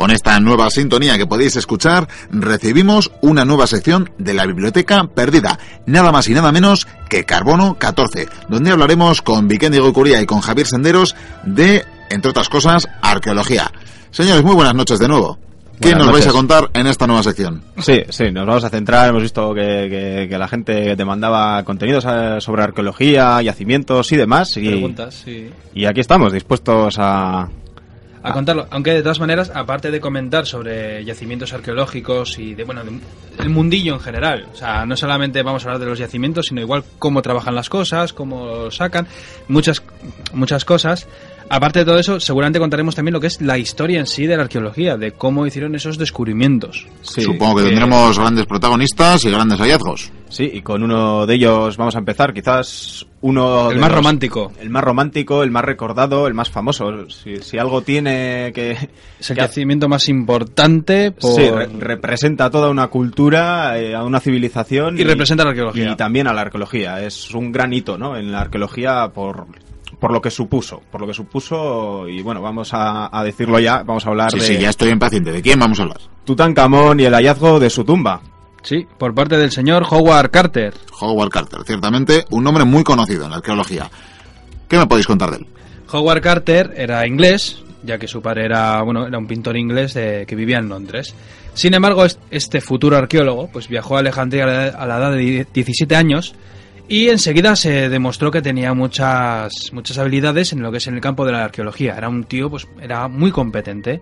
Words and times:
Con 0.00 0.12
esta 0.12 0.40
nueva 0.40 0.70
sintonía 0.70 1.18
que 1.18 1.26
podéis 1.26 1.56
escuchar, 1.56 2.08
recibimos 2.30 3.12
una 3.20 3.44
nueva 3.44 3.66
sección 3.66 4.10
de 4.16 4.32
la 4.32 4.46
Biblioteca 4.46 5.06
Perdida, 5.14 5.58
nada 5.84 6.10
más 6.10 6.26
y 6.26 6.32
nada 6.32 6.52
menos 6.52 6.88
que 7.10 7.26
Carbono 7.26 7.74
14, 7.74 8.26
donde 8.48 8.70
hablaremos 8.70 9.20
con 9.20 9.46
Vikendi 9.46 9.78
Goicuría 9.78 10.22
y 10.22 10.24
con 10.24 10.40
Javier 10.40 10.66
Senderos 10.66 11.14
de, 11.44 11.84
entre 12.08 12.30
otras 12.30 12.48
cosas, 12.48 12.88
arqueología. 13.02 13.70
Señores, 14.10 14.42
muy 14.42 14.54
buenas 14.54 14.74
noches 14.74 14.98
de 15.00 15.06
nuevo. 15.06 15.38
¿Qué 15.78 15.94
nos 15.94 16.10
vais 16.10 16.26
a 16.26 16.32
contar 16.32 16.70
en 16.72 16.86
esta 16.86 17.06
nueva 17.06 17.22
sección? 17.22 17.62
Sí, 17.76 18.02
sí, 18.08 18.30
nos 18.32 18.46
vamos 18.46 18.64
a 18.64 18.70
centrar. 18.70 19.10
Hemos 19.10 19.22
visto 19.22 19.52
que, 19.52 20.26
que, 20.30 20.38
la 20.38 20.48
gente 20.48 20.96
demandaba 20.96 21.62
contenidos 21.64 22.06
eh, 22.08 22.38
sobre 22.40 22.62
arqueología, 22.62 23.42
yacimientos 23.42 24.10
y 24.12 24.16
demás. 24.16 24.56
Y, 24.56 24.66
Preguntas, 24.66 25.22
sí. 25.26 25.50
Y 25.74 25.84
aquí 25.84 26.00
estamos, 26.00 26.32
dispuestos 26.32 26.96
a, 26.98 27.50
a 28.22 28.32
contarlo. 28.32 28.66
Aunque 28.70 28.92
de 28.92 29.02
todas 29.02 29.20
maneras, 29.20 29.50
aparte 29.54 29.90
de 29.90 30.00
comentar 30.00 30.46
sobre 30.46 31.04
yacimientos 31.04 31.52
arqueológicos 31.52 32.38
y 32.38 32.54
de 32.54 32.64
bueno, 32.64 32.82
el 33.38 33.48
mundillo 33.48 33.94
en 33.94 34.00
general, 34.00 34.46
o 34.52 34.56
sea, 34.56 34.84
no 34.84 34.96
solamente 34.96 35.42
vamos 35.42 35.64
a 35.64 35.68
hablar 35.68 35.80
de 35.80 35.86
los 35.86 35.98
yacimientos, 35.98 36.46
sino 36.46 36.60
igual 36.60 36.84
cómo 36.98 37.22
trabajan 37.22 37.54
las 37.54 37.68
cosas, 37.68 38.12
cómo 38.12 38.70
sacan, 38.70 39.06
muchas 39.48 39.82
muchas 40.32 40.64
cosas. 40.64 41.06
Aparte 41.48 41.80
de 41.80 41.84
todo 41.84 41.98
eso, 41.98 42.20
seguramente 42.20 42.60
contaremos 42.60 42.94
también 42.94 43.12
lo 43.12 43.20
que 43.20 43.26
es 43.26 43.40
la 43.40 43.58
historia 43.58 43.98
en 43.98 44.06
sí 44.06 44.26
de 44.26 44.36
la 44.36 44.44
arqueología, 44.44 44.96
de 44.96 45.12
cómo 45.12 45.46
hicieron 45.46 45.74
esos 45.74 45.98
descubrimientos. 45.98 46.86
Supongo 47.02 47.56
que, 47.56 47.64
tendremos 47.64 48.18
grandes 48.18 48.46
protagonistas 48.46 49.24
y 49.24 49.30
grandes 49.30 49.58
hallazgos. 49.58 50.12
Sí, 50.30 50.48
y 50.52 50.62
con 50.62 50.82
uno 50.82 51.26
de 51.26 51.34
ellos 51.34 51.76
vamos 51.76 51.96
a 51.96 51.98
empezar, 51.98 52.32
quizás 52.32 53.06
uno... 53.20 53.70
El 53.70 53.78
más 53.78 53.92
romántico. 53.92 54.52
El 54.60 54.70
más 54.70 54.82
romántico, 54.82 55.42
el 55.42 55.50
más 55.50 55.64
recordado, 55.64 56.26
el 56.26 56.34
más 56.34 56.50
famoso. 56.50 57.06
Si, 57.08 57.58
algo 57.58 57.82
tiene 57.82 58.52
que... 58.54 58.76
Es 59.18 59.30
el 59.30 59.36
yacimiento 59.36 59.88
más 59.88 60.08
importante 60.08 61.12
Sí, 61.18 61.50
representa 61.78 62.48
toda 62.48 62.70
una 62.70 62.86
cultura, 62.88 63.78
eh, 63.78 63.94
a 63.94 64.04
una 64.04 64.20
civilización. 64.20 64.96
Y, 64.96 65.02
y, 65.02 65.04
representa 65.04 65.44
la 65.44 65.50
arqueología. 65.50 65.92
Y 65.92 65.96
también 65.96 66.28
a 66.28 66.32
la 66.32 66.42
arqueología. 66.42 67.04
Es 67.04 67.34
un 67.34 67.52
gran 67.52 67.72
hito, 67.72 67.98
¿no? 67.98 68.16
En 68.16 68.32
la 68.32 68.40
arqueología 68.40 69.10
por 69.12 69.46
por 70.00 70.12
lo 70.12 70.20
que 70.22 70.30
supuso, 70.30 70.80
por 70.90 71.02
lo 71.02 71.06
que 71.06 71.14
supuso, 71.14 72.08
y 72.08 72.22
bueno, 72.22 72.40
vamos 72.40 72.70
a, 72.72 73.22
decirlo 73.22 73.58
ya, 73.58 73.82
vamos 73.82 74.06
a 74.06 74.08
hablar 74.08 74.32
de... 74.32 74.40
Sí, 74.40 74.58
ya 74.58 74.70
estoy 74.70 74.88
impaciente. 74.88 75.30
¿De 75.30 75.42
quién 75.42 75.58
vamos 75.58 75.78
a 75.78 75.82
hablar? 75.82 75.98
Tutankamón 76.24 76.98
y 77.00 77.04
el 77.04 77.12
hallazgo 77.12 77.60
de 77.60 77.68
su 77.68 77.84
tumba. 77.84 78.22
Sí, 78.62 78.86
por 78.98 79.14
parte 79.14 79.36
del 79.36 79.50
señor 79.50 79.86
Howard 79.88 80.30
Carter. 80.30 80.74
Howard 81.00 81.30
Carter, 81.30 81.60
ciertamente 81.64 82.24
un 82.30 82.44
nombre 82.44 82.64
muy 82.64 82.84
conocido 82.84 83.24
en 83.24 83.30
la 83.30 83.36
arqueología. 83.36 83.90
¿Qué 84.68 84.76
me 84.76 84.86
podéis 84.86 85.06
contar 85.06 85.30
de 85.30 85.38
él? 85.38 85.46
Howard 85.92 86.22
Carter 86.22 86.74
era 86.76 87.06
inglés, 87.06 87.62
ya 87.82 87.98
que 87.98 88.06
su 88.06 88.22
padre 88.22 88.44
era, 88.44 88.82
bueno, 88.82 89.06
era 89.06 89.18
un 89.18 89.26
pintor 89.26 89.56
inglés 89.56 89.94
de, 89.94 90.24
que 90.26 90.36
vivía 90.36 90.58
en 90.58 90.68
Londres. 90.68 91.14
Sin 91.54 91.74
embargo, 91.74 92.04
este 92.30 92.60
futuro 92.60 92.96
arqueólogo 92.96 93.48
pues 93.52 93.68
viajó 93.68 93.96
a 93.96 94.00
Alejandría 94.00 94.44
a 94.44 94.86
la 94.86 94.98
edad 94.98 95.12
de 95.12 95.46
17 95.52 95.96
años 95.96 96.34
y 96.90 97.08
enseguida 97.08 97.54
se 97.54 97.88
demostró 97.88 98.32
que 98.32 98.42
tenía 98.42 98.74
muchas, 98.74 99.52
muchas 99.72 99.96
habilidades 99.98 100.52
en 100.52 100.60
lo 100.60 100.72
que 100.72 100.78
es 100.78 100.86
en 100.88 100.94
el 100.94 101.00
campo 101.00 101.24
de 101.24 101.30
la 101.30 101.44
arqueología. 101.44 101.94
Era 101.96 102.08
un 102.08 102.24
tío, 102.24 102.50
pues, 102.50 102.66
era 102.80 103.06
muy 103.06 103.30
competente. 103.30 104.00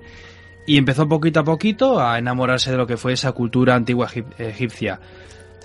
Y 0.69 0.77
empezó 0.77 1.09
poquito 1.09 1.41
a 1.41 1.45
poquito 1.45 1.99
a 1.99 2.19
enamorarse 2.19 2.71
de 2.71 2.77
lo 2.77 2.87
que 2.87 2.99
fue 2.99 3.15
esa 3.15 3.33
cultura 3.33 3.75
antigua 3.75 4.11
egipcia. 4.37 5.01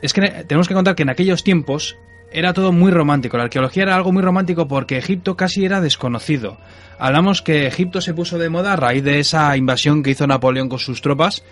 Es 0.02 0.14
que 0.14 0.22
tenemos 0.48 0.70
que 0.70 0.74
contar 0.74 0.96
que 0.96 1.04
en 1.04 1.10
aquellos 1.10 1.44
tiempos 1.44 1.98
era 2.32 2.54
todo 2.54 2.72
muy 2.72 2.90
romántico. 2.90 3.36
La 3.36 3.44
arqueología 3.44 3.84
era 3.84 3.96
algo 3.96 4.14
muy 4.14 4.24
romántico 4.24 4.66
porque 4.66 4.98
Egipto 4.98 5.36
casi 5.36 5.66
era 5.66 5.82
desconocido. 5.82 6.58
Hablamos 6.98 7.42
que 7.42 7.68
Egipto 7.68 8.00
se 8.00 8.14
puso 8.14 8.38
de 8.38 8.48
moda 8.48 8.72
a 8.72 8.76
raíz 8.78 9.04
de 9.04 9.20
esa 9.20 9.58
invasión 9.58 10.04
que 10.04 10.12
hizo 10.12 10.26
Napoleón 10.26 10.70
con 10.70 10.80
sus 10.80 11.02
tropas 11.02 11.44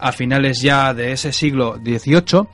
a 0.00 0.10
finales 0.10 0.60
ya 0.60 0.92
de 0.92 1.12
ese 1.12 1.32
siglo 1.32 1.76
XVIII 1.76 2.48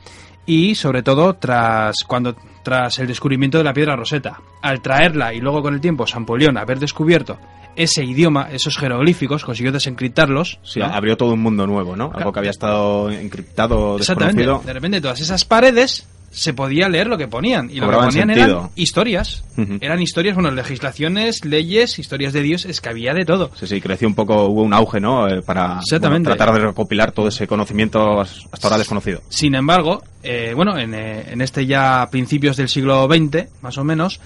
y 0.45 0.75
sobre 0.75 1.01
todo 1.01 1.33
tras 1.33 2.03
cuando 2.05 2.35
tras 2.61 2.99
el 2.99 3.07
descubrimiento 3.07 3.57
de 3.57 3.63
la 3.63 3.73
piedra 3.73 3.95
roseta. 3.95 4.39
Al 4.61 4.83
traerla 4.83 5.33
y 5.33 5.39
luego 5.39 5.63
con 5.63 5.73
el 5.73 5.81
tiempo 5.81 6.05
Sampolión 6.05 6.59
haber 6.59 6.77
descubierto 6.77 7.39
ese 7.75 8.03
idioma, 8.03 8.49
esos 8.51 8.77
jeroglíficos, 8.77 9.43
consiguió 9.43 9.71
desencriptarlos. 9.71 10.59
Sí, 10.63 10.81
abrió 10.81 11.17
todo 11.17 11.33
un 11.33 11.41
mundo 11.41 11.67
nuevo, 11.67 11.95
¿no? 11.95 12.11
Algo 12.13 12.31
que 12.31 12.39
había 12.39 12.51
estado 12.51 13.09
encriptado, 13.09 13.97
desconocido. 13.97 14.61
De 14.65 14.73
repente 14.73 15.01
todas 15.01 15.21
esas 15.21 15.45
paredes 15.45 16.07
se 16.33 16.53
podía 16.53 16.89
leer 16.89 17.07
lo 17.07 17.17
que 17.17 17.27
ponían. 17.27 17.69
Y 17.69 17.79
lo 17.79 17.89
que 17.89 17.95
ponían 17.95 18.29
eran 18.31 18.69
historias. 18.75 19.43
Eran 19.79 20.01
historias, 20.01 20.35
bueno, 20.35 20.51
legislaciones, 20.51 21.45
leyes, 21.45 21.99
historias 21.99 22.33
de 22.33 22.41
Dios, 22.41 22.65
es 22.65 22.81
que 22.81 22.89
había 22.89 23.13
de 23.13 23.23
todo. 23.23 23.51
Sí, 23.55 23.67
sí, 23.67 23.79
creció 23.79 24.07
un 24.07 24.15
poco, 24.15 24.45
hubo 24.45 24.63
un 24.63 24.73
auge, 24.73 24.99
¿no? 24.99 25.27
Eh, 25.27 25.41
para 25.43 25.79
tratar 25.89 26.53
de 26.53 26.59
recopilar 26.59 27.11
todo 27.11 27.27
ese 27.27 27.47
conocimiento 27.47 28.19
hasta 28.19 28.67
ahora 28.67 28.79
desconocido. 28.79 29.21
Sin 29.29 29.53
embargo, 29.53 30.01
eh, 30.23 30.53
bueno, 30.55 30.77
en, 30.77 30.95
eh, 30.95 31.25
en, 31.31 31.41
este 31.41 31.67
ya 31.67 32.07
principios 32.09 32.57
del 32.57 32.67
siglo 32.67 33.07
XX, 33.07 33.47
más 33.61 33.77
o 33.77 33.83
menos, 33.83 34.19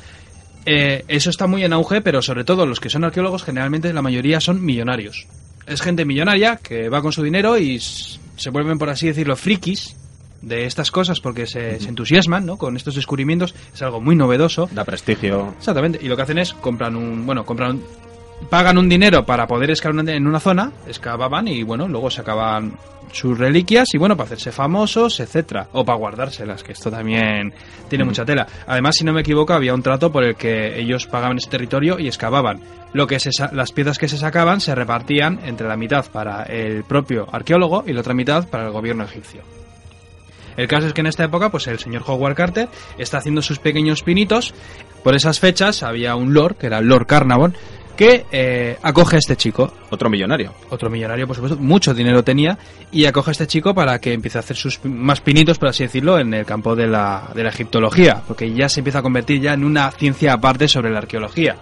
eso 0.67 1.29
está 1.29 1.47
muy 1.47 1.63
en 1.63 1.73
auge, 1.73 2.01
pero 2.01 2.21
sobre 2.21 2.43
todo 2.43 2.65
los 2.65 2.79
que 2.79 2.89
son 2.89 3.03
arqueólogos, 3.03 3.43
generalmente 3.43 3.93
la 3.93 4.01
mayoría 4.01 4.39
son 4.41 4.63
millonarios. 4.63 5.27
Es 5.65 5.81
gente 5.81 6.05
millonaria 6.05 6.57
que 6.57 6.89
va 6.89 7.01
con 7.01 7.11
su 7.11 7.23
dinero 7.23 7.57
y 7.57 7.79
se 7.79 8.49
vuelven, 8.49 8.77
por 8.77 8.89
así 8.89 9.07
decirlo, 9.07 9.35
frikis 9.35 9.95
de 10.41 10.65
estas 10.65 10.91
cosas 10.91 11.19
porque 11.19 11.47
se, 11.47 11.75
entusiasman 11.75 12.45
¿no? 12.45 12.57
con 12.57 12.77
estos 12.77 12.95
descubrimientos. 12.95 13.55
Es 13.73 13.81
algo 13.81 14.01
muy 14.01 14.15
novedoso. 14.15 14.69
Da 14.71 14.85
prestigio. 14.85 15.53
Exactamente. 15.57 15.99
Y 16.01 16.07
lo 16.07 16.15
que 16.15 16.21
hacen 16.21 16.37
es 16.37 16.53
compran 16.53 16.95
un. 16.95 17.25
Bueno, 17.25 17.45
compran. 17.45 17.81
Pagan 18.49 18.77
un 18.77 18.89
dinero 18.89 19.25
para 19.25 19.47
poder 19.47 19.71
excavar 19.71 20.07
en 20.09 20.27
una 20.27 20.39
zona, 20.39 20.71
excavaban 20.87 21.47
y 21.47 21.63
bueno, 21.63 21.87
luego 21.87 22.09
se 22.09 22.21
acaban 22.21 22.77
sus 23.11 23.37
reliquias 23.37 23.93
y 23.93 23.97
bueno, 23.97 24.15
para 24.15 24.27
hacerse 24.27 24.51
famosos, 24.51 25.19
etcétera, 25.19 25.67
o 25.73 25.85
para 25.85 25.97
guardárselas, 25.97 26.63
que 26.63 26.73
esto 26.73 26.91
también 26.91 27.53
tiene 27.89 28.03
mucha 28.03 28.25
tela. 28.25 28.47
Además, 28.67 28.95
si 28.95 29.03
no 29.03 29.13
me 29.13 29.21
equivoco, 29.21 29.53
había 29.53 29.73
un 29.73 29.81
trato 29.81 30.11
por 30.11 30.23
el 30.23 30.35
que 30.35 30.79
ellos 30.79 31.07
pagaban 31.07 31.37
ese 31.37 31.49
territorio 31.49 31.99
y 31.99 32.07
excavaban. 32.07 32.61
Lo 32.93 33.07
que 33.07 33.17
las 33.51 33.71
piezas 33.71 33.97
que 33.97 34.07
se 34.07 34.17
sacaban 34.17 34.61
se 34.61 34.75
repartían 34.75 35.39
entre 35.45 35.67
la 35.67 35.77
mitad 35.77 36.05
para 36.11 36.43
el 36.43 36.83
propio 36.83 37.27
arqueólogo 37.31 37.83
y 37.87 37.93
la 37.93 38.01
otra 38.01 38.13
mitad 38.13 38.47
para 38.47 38.65
el 38.65 38.71
gobierno 38.71 39.03
egipcio. 39.03 39.41
El 40.55 40.67
caso 40.67 40.87
es 40.87 40.93
que 40.93 41.01
en 41.01 41.07
esta 41.07 41.23
época, 41.23 41.49
pues 41.49 41.67
el 41.67 41.77
señor 41.77 42.03
Howard 42.07 42.35
Carter 42.35 42.67
está 42.97 43.19
haciendo 43.19 43.43
sus 43.43 43.59
pequeños 43.59 44.01
pinitos. 44.01 44.55
Por 45.03 45.15
esas 45.15 45.39
fechas 45.39 45.83
había 45.83 46.15
un 46.15 46.33
lord, 46.33 46.55
que 46.55 46.65
era 46.65 46.81
Lord 46.81 47.05
Carnarvon, 47.05 47.55
que 47.97 48.25
eh, 48.31 48.77
acoge 48.81 49.17
a 49.17 49.19
este 49.19 49.35
chico. 49.35 49.73
Otro 49.89 50.09
millonario. 50.09 50.53
Otro 50.69 50.89
millonario, 50.89 51.27
por 51.27 51.35
supuesto. 51.35 51.57
Mucho 51.57 51.93
dinero 51.93 52.23
tenía. 52.23 52.57
Y 52.91 53.05
acoge 53.05 53.31
a 53.31 53.33
este 53.33 53.47
chico 53.47 53.73
para 53.73 53.99
que 53.99 54.13
empiece 54.13 54.37
a 54.37 54.41
hacer 54.41 54.55
sus 54.55 54.79
más 54.85 55.19
pinitos, 55.19 55.57
por 55.57 55.69
así 55.69 55.83
decirlo, 55.83 56.19
en 56.19 56.33
el 56.33 56.45
campo 56.45 56.75
de 56.75 56.87
la, 56.87 57.29
de 57.35 57.43
la 57.43 57.49
egiptología. 57.49 58.21
Porque 58.25 58.53
ya 58.53 58.69
se 58.69 58.79
empieza 58.79 58.99
a 58.99 59.01
convertir 59.01 59.41
ya 59.41 59.53
en 59.53 59.65
una 59.65 59.91
ciencia 59.91 60.33
aparte 60.33 60.67
sobre 60.67 60.91
la 60.91 60.99
arqueología. 60.99 61.57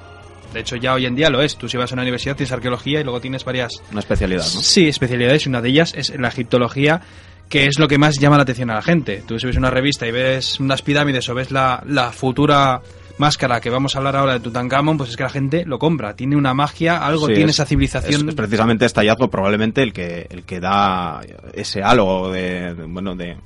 De 0.53 0.59
hecho, 0.59 0.75
ya 0.75 0.93
hoy 0.93 1.05
en 1.05 1.15
día 1.15 1.29
lo 1.29 1.41
es. 1.41 1.57
Tú 1.57 1.67
si 1.67 1.77
vas 1.77 1.91
a 1.91 1.95
una 1.95 2.03
universidad 2.03 2.35
tienes 2.35 2.51
arqueología 2.51 2.99
y 2.99 3.03
luego 3.03 3.19
tienes 3.19 3.43
varias... 3.43 3.71
Una 3.91 4.01
especialidad, 4.01 4.43
¿no? 4.43 4.61
Sí, 4.61 4.87
especialidades. 4.87 5.45
Y 5.45 5.49
una 5.49 5.61
de 5.61 5.69
ellas 5.69 5.93
es 5.95 6.13
la 6.17 6.27
egiptología 6.27 7.01
que 7.49 7.67
es 7.67 7.79
lo 7.79 7.87
que 7.87 7.97
más 7.97 8.19
llama 8.19 8.37
la 8.37 8.43
atención 8.43 8.71
a 8.71 8.75
la 8.75 8.81
gente. 8.81 9.23
Tú 9.25 9.37
si 9.39 9.45
ves 9.45 9.57
una 9.57 9.69
revista 9.69 10.07
y 10.07 10.11
ves 10.11 10.59
unas 10.59 10.81
pirámides 10.81 11.29
o 11.29 11.35
ves 11.35 11.51
la, 11.51 11.83
la 11.85 12.11
futura 12.11 12.81
máscara 13.17 13.61
que 13.61 13.69
vamos 13.69 13.95
a 13.95 13.99
hablar 13.99 14.15
ahora 14.15 14.33
de 14.33 14.39
Tutankamón, 14.39 14.97
pues 14.97 15.11
es 15.11 15.17
que 15.17 15.23
la 15.23 15.29
gente 15.29 15.65
lo 15.65 15.79
compra. 15.79 16.15
Tiene 16.15 16.35
una 16.35 16.53
magia, 16.53 16.97
algo 16.97 17.27
tiene 17.27 17.51
esa 17.51 17.65
civilización. 17.65 18.29
Es, 18.29 18.35
precisamente 18.35 18.85
este 18.85 19.01
hallazgo 19.01 19.29
probablemente 19.29 19.81
el 19.83 19.93
que, 19.93 20.27
el 20.29 20.43
que 20.43 20.59
da 20.59 21.21
ese 21.53 21.81
halo 21.83 22.31
de, 22.31 22.73
bueno, 22.87 23.15
de, 23.15 23.37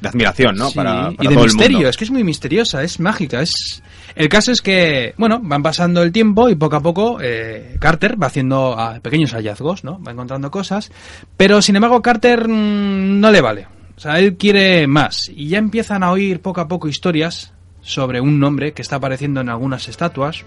de 0.00 0.08
admiración, 0.08 0.56
¿no? 0.56 0.70
para, 0.70 1.12
y 1.18 1.26
de 1.26 1.36
misterio, 1.36 1.88
es 1.88 1.96
que 1.96 2.04
es 2.04 2.10
muy 2.10 2.24
misteriosa, 2.24 2.82
es 2.82 3.00
mágica, 3.00 3.42
es... 3.42 3.82
El 4.14 4.28
caso 4.28 4.50
es 4.50 4.62
que, 4.62 5.14
bueno, 5.16 5.40
van 5.42 5.62
pasando 5.62 6.02
el 6.02 6.10
tiempo 6.10 6.48
y 6.48 6.56
poco 6.56 6.76
a 6.76 6.80
poco 6.80 7.18
eh, 7.20 7.76
Carter 7.78 8.20
va 8.20 8.26
haciendo 8.26 8.74
ah, 8.76 8.98
pequeños 9.00 9.32
hallazgos, 9.32 9.84
¿no? 9.84 10.02
Va 10.02 10.10
encontrando 10.10 10.50
cosas, 10.50 10.90
pero 11.36 11.62
sin 11.62 11.76
embargo 11.76 12.02
Carter 12.02 12.48
mm, 12.48 13.20
no 13.20 13.30
le 13.30 13.40
vale. 13.40 13.66
O 13.96 14.00
sea, 14.00 14.18
él 14.18 14.36
quiere 14.36 14.86
más 14.86 15.28
y 15.28 15.48
ya 15.48 15.58
empiezan 15.58 16.02
a 16.02 16.10
oír 16.10 16.40
poco 16.40 16.60
a 16.60 16.68
poco 16.68 16.88
historias 16.88 17.52
sobre 17.82 18.20
un 18.20 18.38
nombre 18.38 18.72
que 18.72 18.82
está 18.82 18.96
apareciendo 18.96 19.40
en 19.40 19.48
algunas 19.48 19.88
estatuas, 19.88 20.44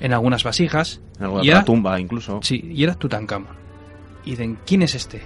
en 0.00 0.12
algunas 0.12 0.44
vasijas. 0.44 1.00
En 1.18 1.24
alguna 1.24 1.64
tumba 1.64 1.98
incluso. 2.00 2.40
Sí, 2.42 2.72
y 2.72 2.84
era 2.84 2.94
Tutankamón. 2.94 3.56
Y 4.24 4.30
dicen, 4.30 4.58
¿quién 4.66 4.82
es 4.82 4.94
este? 4.94 5.22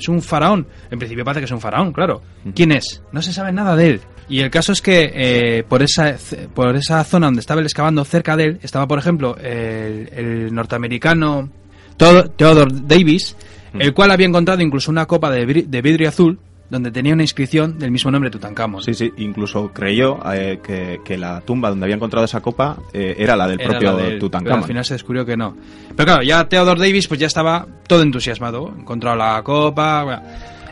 es 0.00 0.08
un 0.08 0.20
faraón. 0.22 0.66
En 0.90 0.98
principio 0.98 1.24
parece 1.24 1.40
que 1.40 1.44
es 1.44 1.50
un 1.52 1.60
faraón, 1.60 1.92
claro. 1.92 2.22
¿Quién 2.54 2.72
es? 2.72 3.02
No 3.12 3.22
se 3.22 3.32
sabe 3.32 3.52
nada 3.52 3.76
de 3.76 3.90
él. 3.90 4.00
Y 4.28 4.40
el 4.40 4.50
caso 4.50 4.72
es 4.72 4.80
que 4.80 5.10
eh, 5.12 5.64
por, 5.68 5.82
esa, 5.82 6.16
por 6.54 6.74
esa 6.76 7.02
zona 7.04 7.26
donde 7.26 7.40
estaba 7.40 7.60
él 7.60 7.66
excavando, 7.66 8.04
cerca 8.04 8.36
de 8.36 8.44
él, 8.44 8.58
estaba, 8.62 8.86
por 8.86 8.98
ejemplo, 8.98 9.36
el, 9.36 10.52
norteamericano 10.52 11.50
Theodore 11.96 12.72
Davis, 12.84 13.36
el 13.78 13.92
cual 13.92 14.10
había 14.10 14.26
encontrado 14.26 14.62
incluso 14.62 14.90
una 14.90 15.06
copa 15.06 15.30
de, 15.30 15.44
vidrio 15.44 16.08
azul 16.08 16.38
donde 16.70 16.90
tenía 16.92 17.12
una 17.14 17.22
inscripción 17.24 17.78
del 17.78 17.90
mismo 17.90 18.10
nombre 18.10 18.30
Tutankamón. 18.30 18.82
Sí, 18.82 18.94
sí, 18.94 19.12
incluso 19.18 19.72
creyó 19.72 20.18
eh, 20.32 20.60
que, 20.62 21.00
que, 21.04 21.18
la 21.18 21.40
tumba 21.40 21.68
donde 21.68 21.84
había 21.84 21.96
encontrado 21.96 22.24
esa 22.24 22.40
copa 22.40 22.76
eh, 22.92 23.16
era 23.18 23.34
la 23.36 23.48
del 23.48 23.60
Era 23.60 23.70
propio 23.70 23.92
la 23.92 24.02
del- 24.04 24.18
Tutankamón. 24.20 24.44
pero 24.52 24.62
al 24.62 24.68
final 24.68 24.84
se 24.84 24.94
descubrió 24.94 25.26
que 25.26 25.36
no. 25.36 25.56
Pero 25.96 26.06
claro, 26.06 26.22
ya 26.22 26.48
Theodore 26.48 26.80
Davis 26.80 27.08
pues 27.08 27.18
ya 27.18 27.26
estaba 27.26 27.66
todo 27.86 28.02
entusiasmado, 28.02 28.72
encontrado 28.78 29.16
la 29.16 29.42
copa. 29.42 30.04
bueno. 30.04 30.22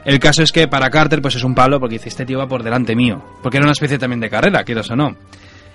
El 0.05 0.19
caso 0.21 0.43
es 0.43 0.53
que 0.53 0.69
para 0.69 0.89
Carter 0.89 1.21
pues 1.21 1.35
es 1.35 1.45
un 1.45 1.55
palo 1.55 1.81
porque 1.81 1.97
dice, 1.97 2.09
este 2.09 2.25
tío 2.25 2.39
va 2.39 2.47
por 2.49 2.62
delante 2.62 2.95
mío, 2.97 3.23
porque 3.43 3.59
era 3.59 3.65
una 3.67 3.73
especie 3.73 3.99
también 3.99 4.21
de 4.21 4.31
carrera, 4.31 4.62
quieras 4.65 4.89
o 4.91 4.97
no. 4.97 5.17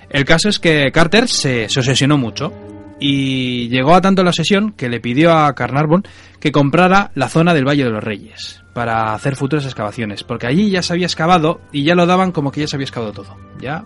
El 0.09 0.25
caso 0.25 0.47
es 0.49 0.57
que 0.57 0.91
Carter 0.91 1.27
se, 1.27 1.67
se 1.69 1.79
obsesionó 1.79 2.17
mucho 2.17 2.51
y 2.99 3.67
llegó 3.69 3.93
a 3.93 4.01
tanto 4.01 4.23
la 4.23 4.29
obsesión 4.29 4.71
que 4.71 4.87
le 4.89 4.99
pidió 5.01 5.33
a 5.33 5.53
Carnarvon 5.53 6.03
que 6.39 6.51
comprara 6.51 7.11
la 7.15 7.27
zona 7.27 7.53
del 7.53 7.67
Valle 7.67 7.83
de 7.83 7.89
los 7.89 8.03
Reyes 8.03 8.62
para 8.73 9.13
hacer 9.13 9.35
futuras 9.35 9.65
excavaciones, 9.65 10.23
porque 10.23 10.47
allí 10.47 10.69
ya 10.69 10.81
se 10.81 10.93
había 10.93 11.05
excavado 11.05 11.61
y 11.71 11.83
ya 11.83 11.95
lo 11.95 12.05
daban 12.05 12.31
como 12.31 12.51
que 12.51 12.61
ya 12.61 12.67
se 12.67 12.75
había 12.75 12.85
excavado 12.85 13.13
todo. 13.13 13.37
Ya 13.59 13.85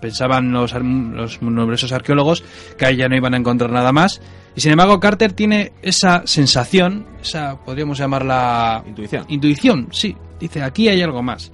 pensaban 0.00 0.52
los, 0.52 0.74
los 0.74 1.42
numerosos 1.42 1.92
arqueólogos 1.92 2.42
que 2.78 2.86
ahí 2.86 2.96
ya 2.96 3.08
no 3.08 3.16
iban 3.16 3.34
a 3.34 3.36
encontrar 3.36 3.70
nada 3.70 3.92
más. 3.92 4.20
Y 4.56 4.60
sin 4.60 4.72
embargo, 4.72 5.00
Carter 5.00 5.32
tiene 5.32 5.72
esa 5.82 6.22
sensación, 6.26 7.06
esa 7.20 7.56
podríamos 7.64 7.98
llamarla 7.98 8.82
Intuición. 8.86 9.24
intuición, 9.28 9.88
sí. 9.92 10.16
Dice, 10.38 10.62
aquí 10.62 10.88
hay 10.88 11.02
algo 11.02 11.22
más. 11.22 11.52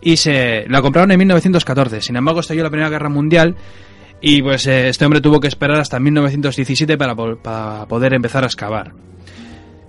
Y 0.00 0.16
se 0.16 0.66
la 0.68 0.82
compraron 0.82 1.10
en 1.10 1.18
1914. 1.18 2.00
Sin 2.02 2.16
embargo, 2.16 2.40
estalló 2.40 2.62
la 2.62 2.70
Primera 2.70 2.90
Guerra 2.90 3.08
Mundial 3.08 3.56
y 4.20 4.42
pues 4.42 4.66
eh, 4.66 4.88
este 4.88 5.04
hombre 5.04 5.20
tuvo 5.20 5.40
que 5.40 5.48
esperar 5.48 5.80
hasta 5.80 5.98
1917 5.98 6.96
para, 6.96 7.14
para 7.14 7.86
poder 7.86 8.14
empezar 8.14 8.44
a 8.44 8.46
excavar. 8.46 8.92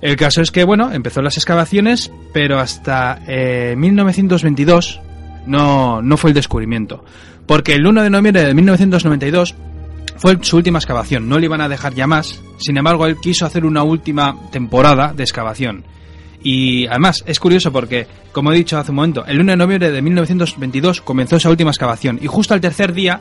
El 0.01 0.15
caso 0.15 0.41
es 0.41 0.51
que, 0.51 0.63
bueno, 0.63 0.91
empezó 0.91 1.21
las 1.21 1.37
excavaciones, 1.37 2.11
pero 2.33 2.59
hasta 2.59 3.19
eh, 3.27 3.75
1922 3.77 4.99
no, 5.47 6.01
no 6.01 6.17
fue 6.17 6.29
el 6.29 6.35
descubrimiento. 6.35 7.03
Porque 7.45 7.73
el 7.73 7.87
1 7.87 8.03
de 8.03 8.09
noviembre 8.09 8.43
de 8.43 8.53
1992 8.53 9.55
fue 10.17 10.37
su 10.41 10.57
última 10.57 10.79
excavación, 10.79 11.29
no 11.29 11.39
le 11.39 11.45
iban 11.45 11.61
a 11.61 11.69
dejar 11.69 11.93
ya 11.93 12.07
más. 12.07 12.41
Sin 12.57 12.77
embargo, 12.77 13.05
él 13.05 13.17
quiso 13.17 13.45
hacer 13.45 13.65
una 13.65 13.83
última 13.83 14.35
temporada 14.51 15.13
de 15.13 15.23
excavación. 15.23 15.85
Y 16.43 16.85
además 16.87 17.23
es 17.25 17.39
curioso 17.39 17.71
porque, 17.71 18.07
como 18.31 18.51
he 18.51 18.55
dicho 18.55 18.77
hace 18.77 18.91
un 18.91 18.97
momento, 18.97 19.25
el 19.25 19.39
1 19.39 19.51
de 19.51 19.57
noviembre 19.57 19.91
de 19.91 20.01
1922 20.01 21.01
comenzó 21.01 21.37
esa 21.37 21.49
última 21.49 21.71
excavación 21.71 22.19
y 22.21 22.27
justo 22.27 22.53
al 22.53 22.61
tercer 22.61 22.93
día 22.93 23.19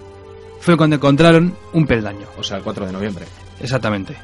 fue 0.61 0.77
cuando 0.77 0.97
encontraron 0.97 1.55
un 1.73 1.87
peldaño. 1.87 2.27
O 2.39 2.43
sea, 2.43 2.59
el 2.59 2.63
4 2.63 2.87
de 2.87 2.93
noviembre. 2.93 3.25
Exactamente. 3.61 4.15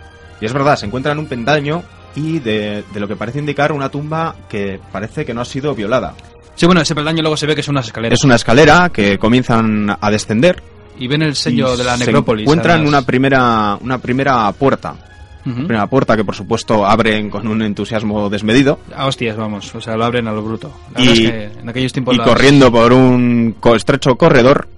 Y 0.41 0.45
es 0.45 0.53
verdad, 0.53 0.77
se 0.77 0.87
encuentran 0.87 1.19
un 1.19 1.27
pendaño 1.27 1.83
y 2.15 2.39
de, 2.39 2.85
de 2.93 3.01
lo 3.01 3.09
que 3.09 3.17
parece 3.17 3.39
indicar 3.39 3.73
una 3.73 3.89
tumba 3.89 4.35
que 4.49 4.81
parece 4.93 5.25
que 5.25 5.33
no 5.35 5.41
ha 5.41 5.45
sido 5.45 5.75
violada. 5.75 6.15
Sí, 6.55 6.67
bueno, 6.67 6.81
ese 6.83 6.95
peldaño 6.95 7.23
luego 7.23 7.37
se 7.37 7.47
ve 7.47 7.55
que 7.57 7.63
son 7.63 7.75
unas 7.75 7.87
escaleras. 7.87 8.19
Es 8.19 8.25
una 8.25 8.35
escalera 8.37 8.91
que 8.91 9.19
comienzan 9.19 9.97
a 9.99 10.11
descender. 10.11 10.63
Y 10.99 11.09
ven 11.09 11.23
el 11.23 11.35
sello 11.35 11.77
de 11.77 11.85
la 11.85 11.97
se 11.97 12.05
necrópolis. 12.07 12.43
encuentran 12.45 12.77
además. 12.77 12.89
una 12.91 13.03
primera, 13.03 13.79
una 13.81 13.99
primera 13.99 14.53
puerta. 14.53 14.95
Ujú. 15.45 15.55
Primera 15.67 15.87
puerta 15.89 16.15
que 16.17 16.25
por 16.25 16.37
supuesto 16.37 16.87
abren 16.87 17.29
con 17.31 17.49
un 17.49 17.63
entusiasmo 17.63 18.29
desmedido. 18.31 18.79
A 18.95 19.07
hostias, 19.07 19.37
vamos. 19.37 19.75
O 19.75 19.81
sea, 19.81 19.97
lo 19.97 20.05
abren 20.05 20.29
a 20.29 20.33
lo 20.33 20.43
bruto. 20.43 20.71
La 20.95 21.01
Y- 21.01 21.09
es 21.09 21.19
que 21.21 21.45
en 21.61 21.69
aquellos 21.69 21.93
tiempos 21.93 22.15
y 22.15 22.19
las- 22.19 22.29
corriendo 22.29 22.71
por 22.71 22.93
un 22.93 23.57
estrecho 23.75 24.15
corredor 24.17 24.69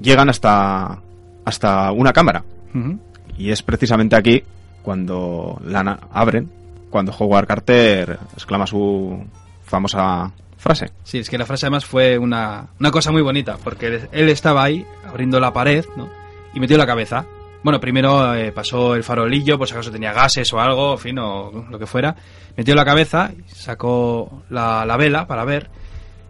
llegan 0.00 0.30
hasta, 0.30 1.00
hasta 1.44 1.90
una 1.92 2.12
cámara. 2.12 2.44
Ujú. 2.74 2.98
Y 3.36 3.50
es 3.50 3.62
precisamente 3.62 4.16
aquí 4.16 4.42
cuando 4.82 5.60
la 5.66 5.98
abren, 6.12 6.48
cuando 6.90 7.12
Howard 7.16 7.46
Carter 7.46 8.18
exclama 8.34 8.66
su 8.66 9.24
famosa 9.64 10.32
frase. 10.56 10.90
Sí, 11.04 11.18
es 11.18 11.30
que 11.30 11.38
la 11.38 11.46
frase 11.46 11.66
además 11.66 11.84
fue 11.84 12.18
una, 12.18 12.68
una 12.80 12.90
cosa 12.90 13.12
muy 13.12 13.22
bonita, 13.22 13.58
porque 13.62 14.08
él, 14.10 14.28
estaba 14.28 14.64
ahí 14.64 14.86
abriendo 15.06 15.38
la 15.40 15.52
pared, 15.52 15.84
¿no? 15.96 16.08
Y 16.54 16.60
metió 16.60 16.76
la 16.76 16.86
cabeza. 16.86 17.26
Bueno, 17.62 17.80
primero 17.80 18.34
eh, 18.34 18.52
pasó 18.52 18.94
el 18.94 19.02
farolillo, 19.02 19.58
por 19.58 19.66
si 19.66 19.74
acaso 19.74 19.90
tenía 19.90 20.12
gases 20.12 20.52
o 20.52 20.60
algo, 20.60 20.92
en 20.92 20.98
fin, 20.98 21.18
o 21.18 21.66
lo 21.68 21.78
que 21.78 21.86
fuera. 21.86 22.14
Metió 22.56 22.74
la 22.74 22.84
cabeza, 22.84 23.32
sacó 23.46 24.42
la, 24.50 24.84
la 24.86 24.96
vela 24.96 25.26
para 25.26 25.44
ver, 25.44 25.68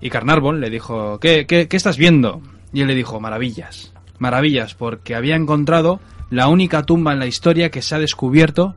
y 0.00 0.10
Carnarvon 0.10 0.60
le 0.60 0.70
dijo, 0.70 1.18
¿qué, 1.20 1.46
qué, 1.46 1.68
qué 1.68 1.76
estás 1.76 1.96
viendo? 1.96 2.40
Y 2.72 2.80
él 2.80 2.88
le 2.88 2.94
dijo, 2.94 3.20
maravillas, 3.20 3.92
maravillas, 4.18 4.74
porque 4.74 5.14
había 5.14 5.36
encontrado 5.36 6.00
la 6.30 6.48
única 6.48 6.82
tumba 6.82 7.12
en 7.12 7.18
la 7.18 7.26
historia 7.26 7.70
que 7.70 7.82
se 7.82 7.94
ha 7.94 7.98
descubierto 7.98 8.74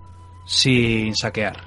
sin 0.50 1.16
saquear. 1.16 1.63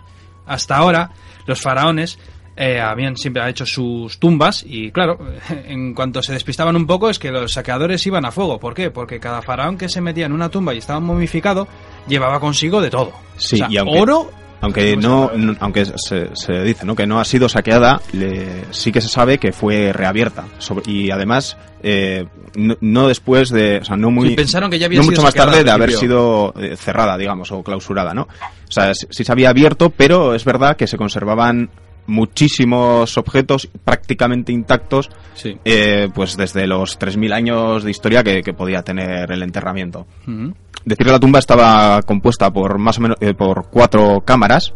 Hasta 0.47 0.77
ahora, 0.77 1.11
los 1.47 1.61
faraones 1.61 2.19
eh, 2.57 2.81
habían 2.81 3.17
siempre 3.17 3.49
hecho 3.49 3.65
sus 3.65 4.19
tumbas 4.19 4.65
y 4.67 4.91
claro, 4.91 5.19
en 5.67 5.95
cuanto 5.95 6.21
se 6.23 6.33
despistaban 6.33 6.75
un 6.77 6.87
poco 6.87 7.09
es 7.09 7.19
que 7.19 7.31
los 7.31 7.53
saqueadores 7.53 8.05
iban 8.07 8.25
a 8.25 8.33
fuego. 8.33 8.59
¿Por 8.59 8.75
qué? 8.75 8.91
Porque 8.91 9.21
cada 9.21 9.41
faraón 9.41 9.79
que 9.79 9.89
se 9.89 10.01
metía 10.01 10.27
en 10.27 10.33
una 10.33 10.49
tumba 10.49 10.75
y 10.75 10.79
estaba 10.79 11.01
momificado 11.01 11.69
llevaba 12.09 12.41
consigo 12.41 12.81
de 12.81 12.91
todo. 12.91 13.13
Sí, 13.37 13.55
O 13.57 13.59
sea, 13.59 13.69
y 13.71 13.77
aunque- 13.77 14.01
oro... 14.01 14.31
Aunque 14.63 14.97
no, 14.97 15.31
no- 15.37 15.55
aunque 15.61 15.85
se, 15.85 16.31
se 16.35 16.63
dice 16.63 16.87
¿no? 16.87 16.95
que 16.97 17.07
no 17.07 17.21
ha 17.21 17.25
sido 17.25 17.49
saqueada, 17.49 18.01
le- 18.13 18.65
sí 18.71 18.91
que 18.93 19.01
se 19.01 19.09
sabe 19.09 19.37
que 19.39 19.53
fue 19.53 19.93
reabierta. 19.93 20.45
Sobre- 20.59 20.91
y 20.91 21.11
además, 21.11 21.57
eh, 21.83 22.25
no, 22.55 22.77
no 22.81 23.09
después 23.09 23.51
de. 23.51 23.79
O 23.79 23.85
sea, 23.85 23.97
no 23.97 24.11
muy. 24.11 24.31
Sí, 24.31 24.35
pensaron 24.37 24.71
que 24.71 24.79
ya 24.79 24.87
había 24.87 24.99
no 24.99 25.03
sido 25.03 25.13
mucho 25.13 25.23
más 25.23 25.35
tarde 25.35 25.65
de 25.65 25.71
haber 25.71 25.93
sido 25.93 26.55
eh, 26.59 26.77
cerrada, 26.77 27.19
digamos, 27.19 27.51
o 27.53 27.63
clausurada, 27.63 28.15
¿no? 28.15 28.23
O 28.23 28.73
sea, 28.73 28.95
sí, 28.95 29.07
sí 29.11 29.25
se 29.25 29.33
había 29.33 29.51
abierto, 29.51 29.91
pero 29.91 30.35
es 30.35 30.45
verdad 30.45 30.77
que 30.77 30.87
se 30.87 30.97
conservaban 30.97 31.69
muchísimos 32.07 33.17
objetos 33.19 33.69
prácticamente 33.85 34.53
intactos, 34.53 35.11
Sí. 35.35 35.57
eh, 35.65 36.09
pues 36.15 36.37
desde 36.37 36.67
los 36.67 36.99
3.000 36.99 37.33
años 37.33 37.85
de 37.85 37.91
historia 37.91 38.23
que, 38.23 38.43
que 38.43 38.53
podía 38.53 38.83
tener 38.83 39.31
el 39.31 39.43
enterramiento. 39.43 40.07
Decir 40.85 41.07
que 41.07 41.13
la 41.13 41.21
tumba 41.21 41.39
estaba 41.39 42.03
compuesta 42.03 42.51
por 42.53 42.79
más 42.79 42.99
o 42.99 43.03
menos 43.03 43.17
eh, 43.21 43.35
por 43.35 43.69
cuatro 43.71 44.23
cámaras, 44.25 44.73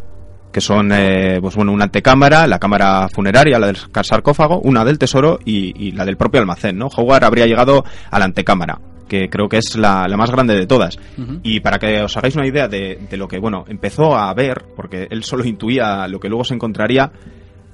que 0.53 0.61
son 0.61 0.91
eh, 0.93 1.39
pues 1.41 1.55
bueno, 1.57 1.73
una 1.73 1.85
antecámara, 1.85 2.47
la 2.47 2.59
cámara 2.59 3.09
funeraria, 3.13 3.59
la 3.59 3.67
del 3.67 3.77
sarcófago, 4.03 4.61
una 4.61 4.85
del 4.85 4.99
tesoro 4.99 5.39
y, 5.45 5.89
y 5.89 5.93
la 5.93 6.05
del 6.05 6.17
propio 6.17 6.41
almacén, 6.41 6.79
¿no? 6.79 6.87
Howard 6.87 7.25
habría 7.25 7.47
llegado 7.47 7.85
a 8.11 8.19
la 8.19 8.25
antecámara, 8.25 8.79
que 9.09 9.29
creo 9.29 9.49
que 9.49 9.59
es 9.59 9.77
la, 9.77 10.07
la 10.09 10.17
más 10.17 10.31
grande 10.31 10.55
de 10.55 10.67
todas. 10.67 10.99
Y 11.43 11.61
para 11.61 11.79
que 11.79 12.03
os 12.03 12.17
hagáis 12.17 12.37
una 12.37 12.47
idea 12.47 12.69
de, 12.69 13.07
de 13.09 13.17
lo 13.17 13.29
que, 13.29 13.39
bueno, 13.39 13.65
empezó 13.69 14.17
a 14.17 14.33
ver, 14.35 14.65
porque 14.75 15.07
él 15.11 15.25
solo 15.25 15.45
intuía 15.45 16.07
lo 16.09 16.21
que 16.21 16.29
luego 16.29 16.45
se 16.45 16.55
encontraría, 16.55 17.13